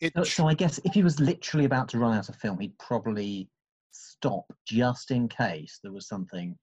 [0.01, 2.59] it So, so I guess if he was literally about to run out of film,
[2.59, 3.47] he'd probably
[3.91, 6.57] stop just in case there was something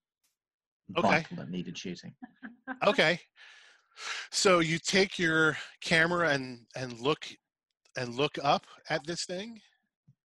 [0.96, 1.08] Okay.
[1.08, 2.14] vital that needed shooting.
[2.86, 3.20] okay
[4.30, 7.28] so you take your camera and and look
[7.96, 9.60] and look up at this thing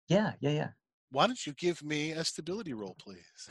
[0.09, 0.67] Yeah, yeah, yeah.
[1.11, 3.49] why don't you give me a stability roll please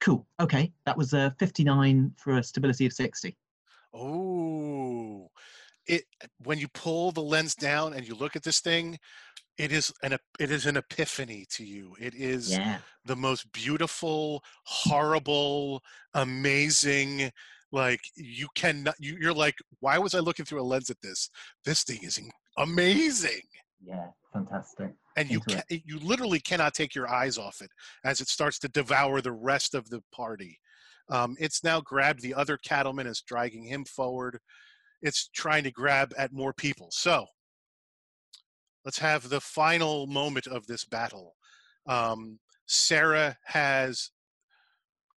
[0.00, 0.26] Cool.
[0.40, 3.36] Okay, that was a 59 for a stability of 60.
[3.94, 5.28] oh
[5.86, 6.04] it
[6.44, 8.98] when you pull the lens down and you look at this thing
[9.56, 12.78] it is an it is an epiphany to you it is Yeah.
[13.06, 15.82] the most beautiful horrible
[16.14, 17.30] amazing
[17.72, 21.30] like you cannot you, you're like why was i looking through a lens at this
[21.64, 22.20] this thing is
[22.58, 23.42] amazing
[23.82, 24.92] Yeah, fantastic.
[25.16, 27.70] and you Into ca- you literally cannot take your eyes off it
[28.04, 30.58] as it starts to devour the rest of the party.
[31.10, 34.38] Um, it's now grabbed the other cattleman, is dragging him forward.
[35.00, 36.88] It's trying to grab at more people.
[36.90, 37.26] So
[38.84, 41.34] let's have the final moment of this battle.
[41.86, 44.10] Um, Sarah has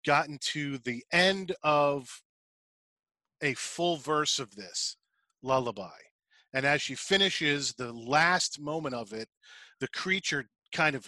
[0.06, 2.22] gotten to the end of
[3.42, 4.96] a full verse of this
[5.42, 5.90] lullaby.
[6.52, 9.28] And as she finishes the last moment of it,
[9.80, 11.06] the creature kind of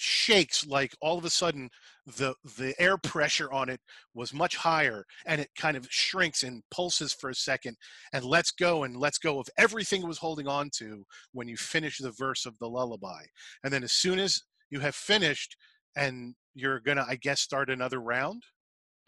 [0.00, 1.68] shakes like all of a sudden
[2.06, 3.80] the the air pressure on it
[4.14, 7.76] was much higher and it kind of shrinks and pulses for a second
[8.12, 11.56] and lets go and lets go of everything it was holding on to when you
[11.56, 13.22] finish the verse of the lullaby
[13.64, 15.56] and then as soon as you have finished
[15.96, 18.44] and you're gonna i guess start another round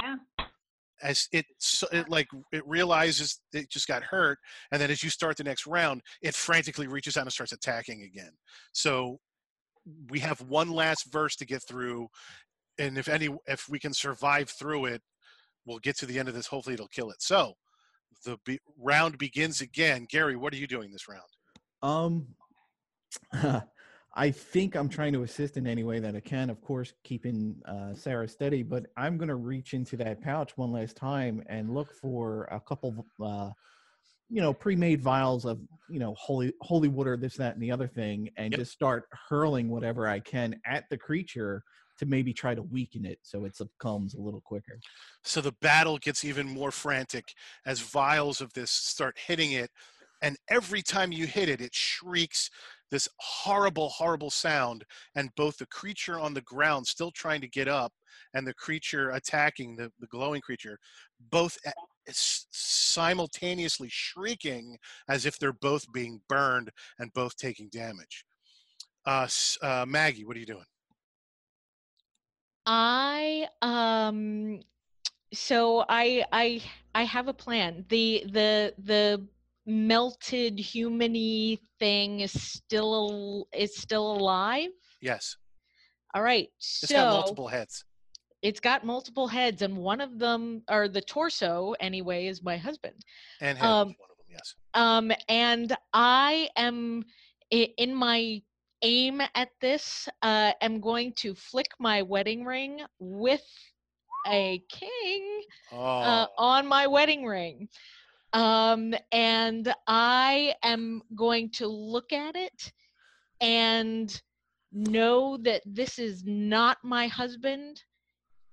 [0.02, 0.16] Yeah.
[1.02, 1.46] As it,
[1.92, 4.38] it like it realizes it just got hurt
[4.72, 8.02] and then as you start the next round it frantically reaches out and starts attacking
[8.02, 8.32] again.
[8.72, 9.18] So
[10.10, 12.08] we have one last verse to get through
[12.78, 15.02] and if any if we can survive through it
[15.66, 16.46] we'll get to the end of this.
[16.46, 17.20] Hopefully it'll kill it.
[17.22, 17.54] So
[18.24, 20.06] the be- round begins again.
[20.10, 21.22] Gary what are you doing this round?
[21.82, 22.26] Um,
[24.20, 26.50] I think I'm trying to assist in any way that I can.
[26.50, 30.94] Of course, keeping uh, Sarah steady, but I'm gonna reach into that pouch one last
[30.96, 33.50] time and look for a couple, uh,
[34.28, 37.88] you know, pre-made vials of you know holy holy water, this, that, and the other
[37.88, 38.60] thing, and Yep.
[38.60, 41.64] just start hurling whatever I can at the creature
[41.98, 44.78] to maybe try to weaken it so it succumbs a little quicker.
[45.24, 47.34] so the battle gets even more frantic
[47.66, 49.70] as vials of this start hitting it
[50.22, 52.50] and every time you hit it it shrieks
[52.90, 54.84] this horrible horrible sound
[55.14, 57.92] and both the creature on the ground still trying to get up
[58.34, 60.78] and the creature attacking the, the glowing creature
[61.30, 61.56] both
[62.08, 64.76] simultaneously shrieking
[65.08, 68.24] as if they're both being burned and both taking damage
[69.06, 69.26] uh,
[69.62, 70.64] uh, maggie what are you doing
[72.66, 74.60] I um
[75.32, 76.62] so I I
[76.94, 77.84] I have a plan.
[77.88, 79.26] The the the
[79.66, 84.70] melted humany thing is still is still alive.
[85.00, 85.36] yes
[86.14, 86.48] All right.
[86.58, 87.84] it's so got multiple heads
[88.42, 92.94] it's got multiple heads and one of them or the torso anyway is my husband.
[93.40, 97.04] and head Um, one of them yes Um and I am
[97.50, 98.40] in my
[98.82, 103.44] aim at this uh am going to flick my wedding ring with
[104.26, 107.68] a king oh uh, on my wedding ring.
[108.32, 112.72] Um, and I am going to look at it
[113.40, 114.20] and
[114.72, 117.82] know that this is not my husband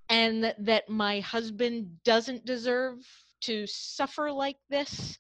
[0.10, 2.98] and that, my husband doesn't deserve
[3.42, 5.18] to suffer like this.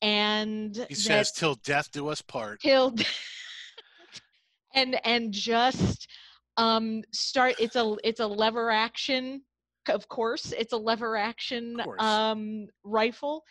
[0.00, 2.94] And He says, "Till death do us part." till
[4.74, 6.08] and and just
[6.56, 9.42] um start it's a it's a lever action
[9.88, 13.42] of course it's a lever action um rifle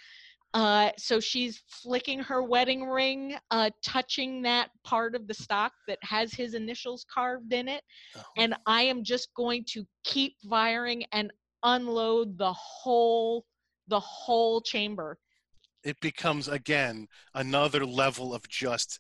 [0.58, 6.00] Uh, so she's flicking her wedding ring, uh, touching that part of the stock that
[6.02, 7.84] has his initials carved in it.
[8.16, 8.24] Oh.
[8.38, 11.32] And I am just going to keep firing and
[11.62, 13.46] unload the whole
[13.88, 15.20] the whole chamber.
[15.84, 19.00] it becomes again another level of just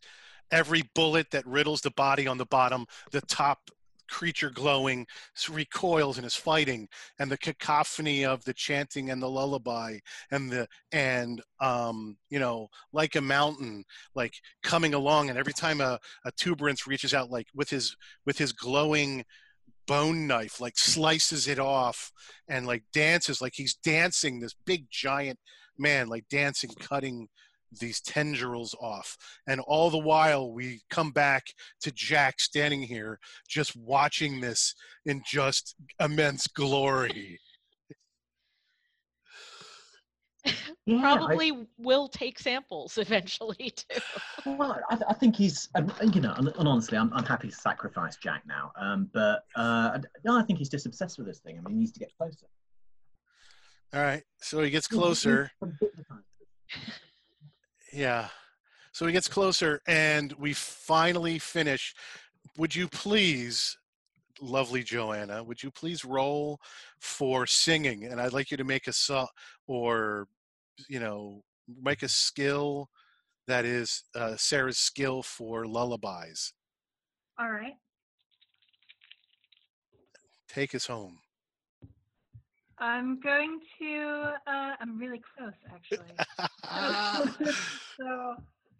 [0.51, 3.71] every bullet that riddles the body on the bottom, the top
[4.07, 5.05] creature glowing
[5.49, 6.87] recoils and is fighting,
[7.19, 9.97] and the cacophony of the chanting and the lullaby
[10.31, 13.83] and the and um you know like a mountain
[14.15, 18.37] like coming along, and every time a, a tuberance reaches out like with his with
[18.37, 19.23] his glowing
[19.87, 22.11] bone knife like slices it off
[22.49, 25.39] and like dances like he's dancing this big giant
[25.77, 27.27] man like dancing cutting
[27.79, 29.17] these tendrils off
[29.47, 31.43] and all the while we come back
[31.81, 33.19] to jack standing here
[33.49, 34.73] just watching this
[35.05, 37.39] in just immense glory
[40.85, 43.99] Yeah, I- Probably will take samples eventually too.
[44.45, 47.53] Well, I, I think he's, um, you know, and, and honestly, I'm, I'm happy to
[47.53, 48.71] sacrifice Jack now.
[48.79, 51.57] Um, but uh, no, I think he's just obsessed with this thing.
[51.57, 52.47] I mean, he needs to get closer.
[53.93, 55.51] all right so he gets closer
[57.91, 58.27] Yeah.
[58.91, 61.93] So he gets closer and we finally finish.
[62.57, 63.77] Would you please,
[64.41, 66.59] lovely Joanna, would you please roll
[66.99, 68.05] for singing?
[68.05, 69.27] And I'd like you to make a song
[69.67, 70.27] or,
[70.89, 71.43] you know,
[71.81, 72.89] make a skill
[73.47, 76.53] that is uh, Sarah's skill for lullabies.
[77.39, 77.75] All right.
[80.49, 81.19] Take us home.
[82.79, 84.33] I'm going to.
[84.45, 86.13] Uh, I'm really close, actually.
[86.63, 87.25] Uh,
[87.99, 88.35] so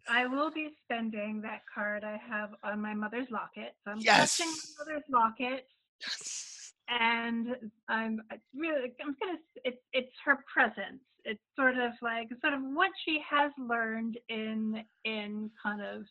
[0.09, 3.73] I will be spending that card I have on my mother's locket.
[3.83, 4.75] So I'm touching Yes.
[4.77, 5.67] my mother's locket,
[6.01, 6.73] yes.
[6.89, 7.55] and
[7.89, 8.93] I'm I really.
[9.03, 9.37] I'm gonna.
[9.65, 11.01] It's it's her presence.
[11.25, 16.03] It's sort of like sort of what she has learned in in kind of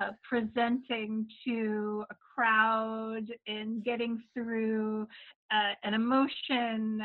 [0.00, 5.06] uh, presenting to a crowd and getting through
[5.50, 7.02] uh, an emotion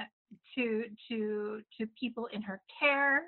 [0.56, 3.24] to to to people in her care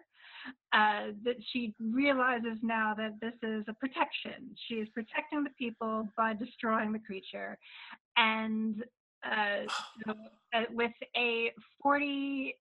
[0.74, 4.56] uh, that she realizes now that this is a protection.
[4.68, 7.58] She is protecting the people by destroying the creature.
[8.18, 8.84] And
[9.26, 9.68] uh,
[10.06, 10.14] so,
[10.54, 12.56] uh, with a 40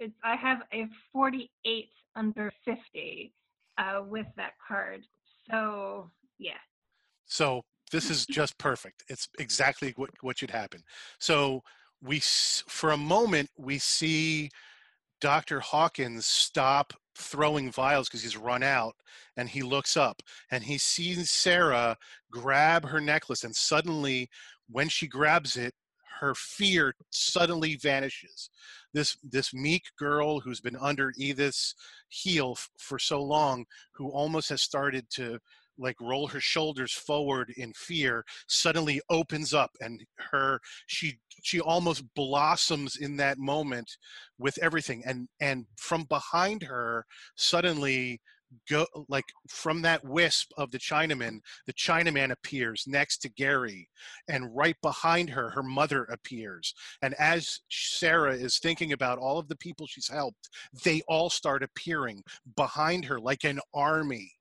[0.00, 3.32] it's, i have a 48 under 50
[3.78, 5.02] uh, with that card.
[5.50, 6.58] So yeah
[7.26, 7.62] So
[7.92, 9.04] this is just perfect.
[9.08, 10.82] It's exactly what what should happen.
[11.18, 11.62] So
[12.02, 14.50] we, for a moment, we see
[15.20, 15.60] Dr.
[15.60, 18.94] Hawkins stop throwing vials because he's run out,
[19.36, 21.96] and he looks up and he sees Sarah
[22.30, 24.28] grab her necklace, and suddenly,
[24.68, 25.74] when she grabs it,
[26.20, 28.50] her fear suddenly vanishes.
[28.92, 31.74] This this meek girl who's been under Edith's
[32.08, 35.38] heel f- for so long, who almost has started to
[35.78, 42.04] like roll her shoulders forward in fear suddenly opens up and her she she almost
[42.14, 43.96] blossoms in that moment
[44.38, 47.04] with everything and and from behind her
[47.36, 48.20] suddenly
[48.70, 53.88] go like from that wisp of the chinaman the chinaman appears next to gary
[54.28, 56.72] and right behind her her mother appears
[57.02, 60.48] and as sarah is thinking about all of the people she's helped
[60.84, 62.22] they all start appearing
[62.56, 64.32] behind her like an army.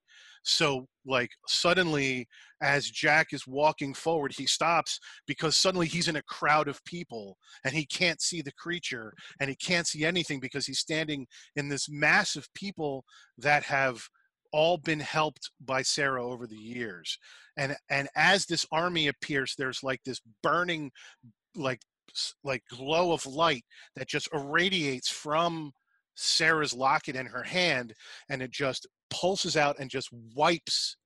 [0.43, 2.27] So like suddenly
[2.61, 7.37] as jack is walking forward he stops because suddenly he's in a crowd of people
[7.65, 11.25] and he can't see the creature and he can't see anything because he's standing
[11.55, 13.03] in this mass of people
[13.37, 14.01] that have
[14.51, 17.17] all been helped by sarah over the years.
[17.57, 20.91] And and as this army appears there's like this burning
[21.55, 21.81] like
[22.43, 23.63] like glow of light
[23.95, 25.71] that just irradiates from
[26.15, 27.93] sarah's locket in her hand
[28.29, 30.97] and it just pulses out and just wipes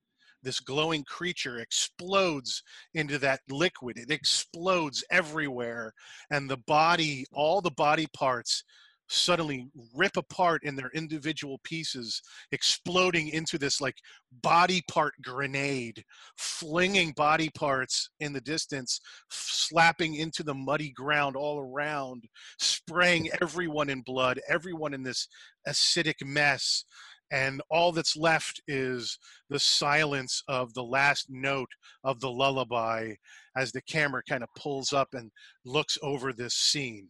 [0.42, 2.62] this glowing creature explodes
[2.94, 3.98] into that liquid.
[3.98, 5.92] It explodes everywhere
[6.30, 8.64] and the body all the body parts
[9.08, 12.22] suddenly rip apart in their individual pieces
[12.52, 13.96] exploding into this like
[14.42, 16.04] body part grenade
[16.36, 22.24] flinging body parts in the distance slapping into the muddy ground all around
[22.58, 25.28] spraying everyone in blood everyone in this
[25.66, 26.84] acidic mess
[27.30, 29.18] and all that's left is
[29.50, 31.68] the silence of the last note
[32.04, 33.12] of the lullaby
[33.56, 35.30] as the camera kind of pulls up and
[35.64, 37.08] looks over this scene.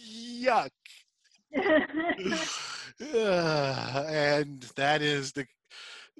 [0.00, 0.70] Yuck.
[2.98, 5.46] And that is the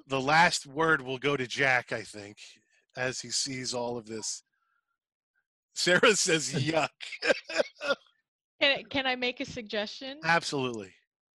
[0.09, 2.37] the last word will go to Jack, I think,
[2.97, 4.43] as he sees all of this.
[5.75, 6.89] Sarah says yuck.
[8.61, 10.19] Can, can I make a suggestion?
[10.25, 10.91] Absolutely.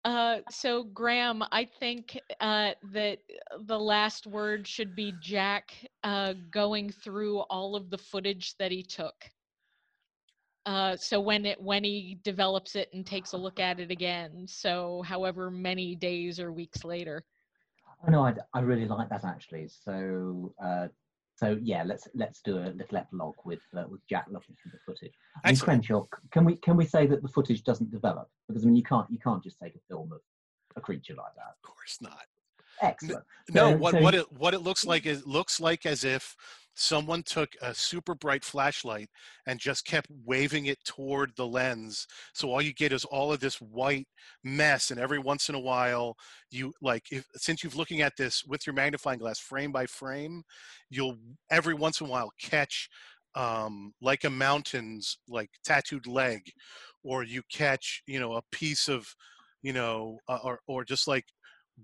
[0.07, 3.19] Uh, so Graham, I think uh, that
[3.67, 5.71] the last word should be Jack
[6.03, 9.15] uh, going through all of the footage that he took.
[10.67, 14.45] Uh, so when it when he develops it and takes a look at it again,
[14.47, 17.25] so however many days or weeks later.
[18.07, 19.69] Oh no, I, I really like that actually.
[19.69, 20.89] So uh,
[21.37, 24.79] so yeah, let's let's do a little epilogue with uh, with Jack looking through the
[24.85, 25.15] footage.
[25.43, 25.87] I mean, Excellent.
[25.87, 28.83] Crenshaw, can we can we say that the footage doesn't develop because I mean you
[28.83, 30.21] can't you can't just take a film of
[30.77, 31.55] a creature like that.
[31.57, 32.27] Of course not.
[32.83, 33.25] Excellent.
[33.51, 36.37] No, So- what so what it what it looks like is looks like as if
[36.75, 39.09] someone took a super bright flashlight
[39.47, 42.07] and just kept waving it toward the lens.
[42.35, 44.09] So all you get is all of this white
[44.45, 46.17] mess, and every once in a while,
[46.51, 50.43] you like if since you're looking at this with your magnifying glass frame by frame,
[50.91, 51.19] you'll
[51.51, 52.89] every once in a while catch
[53.37, 56.43] um like a mountain's like tattooed leg
[57.05, 59.15] or you catch you know a piece of
[59.63, 61.25] you know uh, or or just like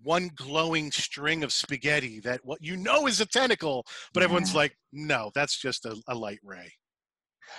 [0.03, 4.77] one glowing string of spaghetti that what you know is a tentacle, but everyone's like,
[4.93, 6.73] no, that's just a, a light ray.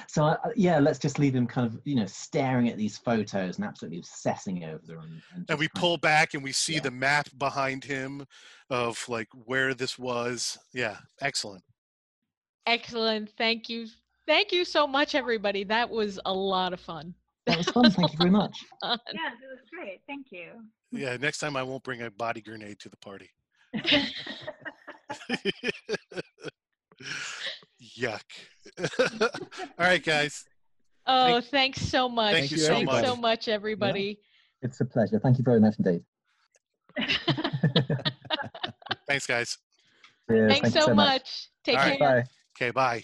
[0.09, 3.57] So uh, yeah, let's just leave him kind of you know staring at these photos
[3.57, 4.99] and absolutely obsessing over them.
[4.99, 6.81] And, And just we kind of- pull back and we see Yeah.
[6.81, 8.25] the map behind him
[8.69, 10.57] of like where this was.
[10.73, 11.63] Yeah, excellent.
[12.65, 13.29] Excellent.
[13.37, 13.87] Thank you.
[14.27, 15.63] Thank you so much, everybody.
[15.63, 17.13] That was a lot of fun.
[17.47, 17.89] That was fun.
[17.91, 18.63] Thank you very much.
[18.83, 18.99] Yes,
[19.41, 20.01] it was great.
[20.07, 20.51] Thank you.
[20.91, 23.29] Yeah, next time I won't bring a body grenade to the party.
[27.99, 28.21] Yuck.
[29.19, 29.29] All
[29.79, 30.45] right, guys.
[31.05, 32.33] Oh, thanks so much.
[32.33, 33.21] Thank you so Thanks so much.
[33.21, 34.19] much, everybody.
[34.61, 35.19] It's a pleasure.
[35.19, 36.03] Thank you very much indeed.
[39.07, 39.57] Thanks, guys.
[40.29, 40.51] Cheers.
[40.51, 40.95] Thanks Thank you so much.
[40.95, 41.49] much.
[41.63, 41.91] Take All care.
[41.91, 41.99] right.
[41.99, 42.23] Bye.
[42.57, 43.03] Okay, bye.